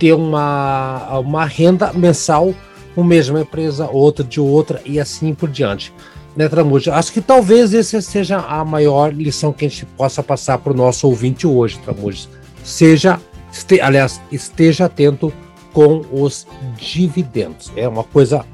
ter 0.00 0.14
uma, 0.14 1.18
uma 1.18 1.44
renda 1.44 1.92
mensal, 1.92 2.54
uma 2.96 3.06
mesma 3.06 3.42
empresa, 3.42 3.86
outra 3.86 4.24
de 4.24 4.40
outra 4.40 4.80
e 4.84 4.98
assim 4.98 5.34
por 5.34 5.50
diante. 5.50 5.92
Né, 6.34 6.48
Tramuja? 6.48 6.94
Acho 6.94 7.12
que 7.12 7.20
talvez 7.20 7.74
essa 7.74 8.00
seja 8.00 8.38
a 8.38 8.64
maior 8.64 9.12
lição 9.12 9.52
que 9.52 9.66
a 9.66 9.68
gente 9.68 9.84
possa 9.84 10.22
passar 10.22 10.58
para 10.58 10.72
o 10.72 10.76
nosso 10.76 11.06
ouvinte 11.06 11.46
hoje, 11.46 11.78
Tramuja. 11.80 12.28
Seja, 12.64 13.20
este, 13.52 13.80
aliás, 13.80 14.20
esteja 14.32 14.86
atento 14.86 15.32
com 15.72 16.02
os 16.10 16.46
dividendos. 16.78 17.70
É 17.76 17.86
uma 17.86 18.04
coisa 18.04 18.44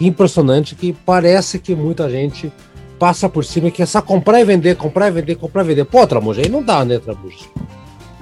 impressionante 0.00 0.76
que 0.76 0.92
parece 0.92 1.58
que 1.58 1.74
muita 1.74 2.08
gente 2.08 2.52
passa 2.98 3.28
por 3.28 3.44
cima 3.44 3.70
que 3.70 3.82
é 3.82 3.86
só 3.86 4.00
comprar 4.00 4.40
e 4.40 4.44
vender, 4.44 4.76
comprar 4.76 5.08
e 5.08 5.10
vender, 5.10 5.34
comprar 5.34 5.64
e 5.64 5.68
vender. 5.68 5.84
Pô, 5.84 6.06
Tramuja, 6.06 6.42
aí 6.42 6.48
não 6.48 6.62
dá, 6.62 6.84
né, 6.84 6.98
Tramuja? 7.00 7.46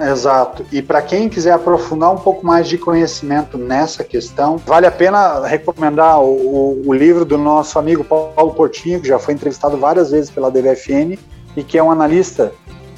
Exato. 0.00 0.64
E 0.72 0.80
para 0.80 1.02
quem 1.02 1.28
quiser 1.28 1.52
aprofundar 1.52 2.10
um 2.10 2.16
pouco 2.16 2.44
mais 2.44 2.66
de 2.66 2.78
conhecimento 2.78 3.58
nessa 3.58 4.02
questão, 4.02 4.56
vale 4.56 4.86
a 4.86 4.90
pena 4.90 5.46
recomendar 5.46 6.22
o, 6.22 6.82
o, 6.86 6.94
livro 6.94 7.24
do 7.24 7.36
nosso 7.36 7.78
amigo 7.78 8.02
Paulo 8.02 8.54
Portinho, 8.54 9.00
que 9.00 9.08
já 9.08 9.18
foi 9.18 9.34
entrevistado 9.34 9.76
várias 9.76 10.10
vezes 10.10 10.30
pela 10.30 10.50
DVFN 10.50 11.18
e 11.54 11.62
que 11.62 11.76
é 11.76 11.82
um 11.82 11.90
analista 11.90 12.50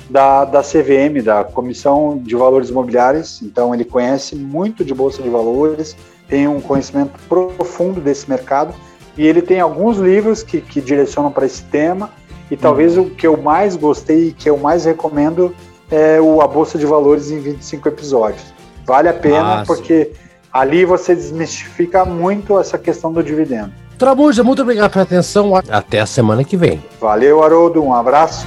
da, 0.09 0.45
da 0.45 0.63
CVM, 0.63 1.23
da 1.25 1.43
Comissão 1.43 2.21
de 2.23 2.37
Valores 2.37 2.71
Imobiliários. 2.71 3.43
Então, 3.43 3.75
ele 3.75 3.85
conhece 3.85 4.37
muito 4.37 4.85
de 4.85 4.95
Bolsa 4.95 5.23
de 5.23 5.29
Valores, 5.29 5.97
tem 6.29 6.47
um 6.47 6.61
conhecimento 6.61 7.19
profundo 7.29 8.01
desse 8.01 8.31
mercado 8.31 8.73
e 9.19 9.27
ele 9.27 9.43
tem 9.43 9.59
alguns 9.59 9.99
livros 9.99 10.43
que, 10.45 10.61
que 10.61 10.81
direcionam 10.81 11.33
para 11.33 11.47
esse 11.47 11.65
tema. 11.65 12.11
E 12.49 12.57
talvez 12.57 12.97
uhum. 12.97 13.05
o 13.05 13.11
que 13.11 13.27
eu 13.27 13.37
mais 13.37 13.75
gostei 13.75 14.29
e 14.29 14.33
que 14.33 14.49
eu 14.49 14.57
mais 14.57 14.85
recomendo 14.85 15.55
é 15.93 16.21
o 16.21 16.41
A 16.41 16.49
Bolsa 16.49 16.79
de 16.79 16.87
Valores 16.87 17.31
em 17.31 17.39
25 17.39 17.87
episódios. 17.89 18.43
Vale 18.87 19.09
a 19.09 19.13
pena 19.13 19.61
ah, 19.61 19.65
porque 19.67 20.07
sim. 20.07 20.21
ali 20.53 20.85
você 20.85 21.15
desmistifica 21.15 22.05
muito 22.05 22.59
essa 22.59 22.79
questão 22.79 23.13
do 23.13 23.23
dividendo. 23.23 23.73
Trabuja, 23.99 24.43
muito 24.43 24.63
obrigado 24.63 24.91
pela 24.91 25.05
atenção. 25.05 25.53
Até 25.55 26.01
a 26.01 26.07
semana 26.07 26.43
que 26.43 26.57
vem. 26.57 26.83
Valeu, 27.01 27.45
Haroldo. 27.45 27.81
Um 27.85 27.95
abraço. 27.95 28.47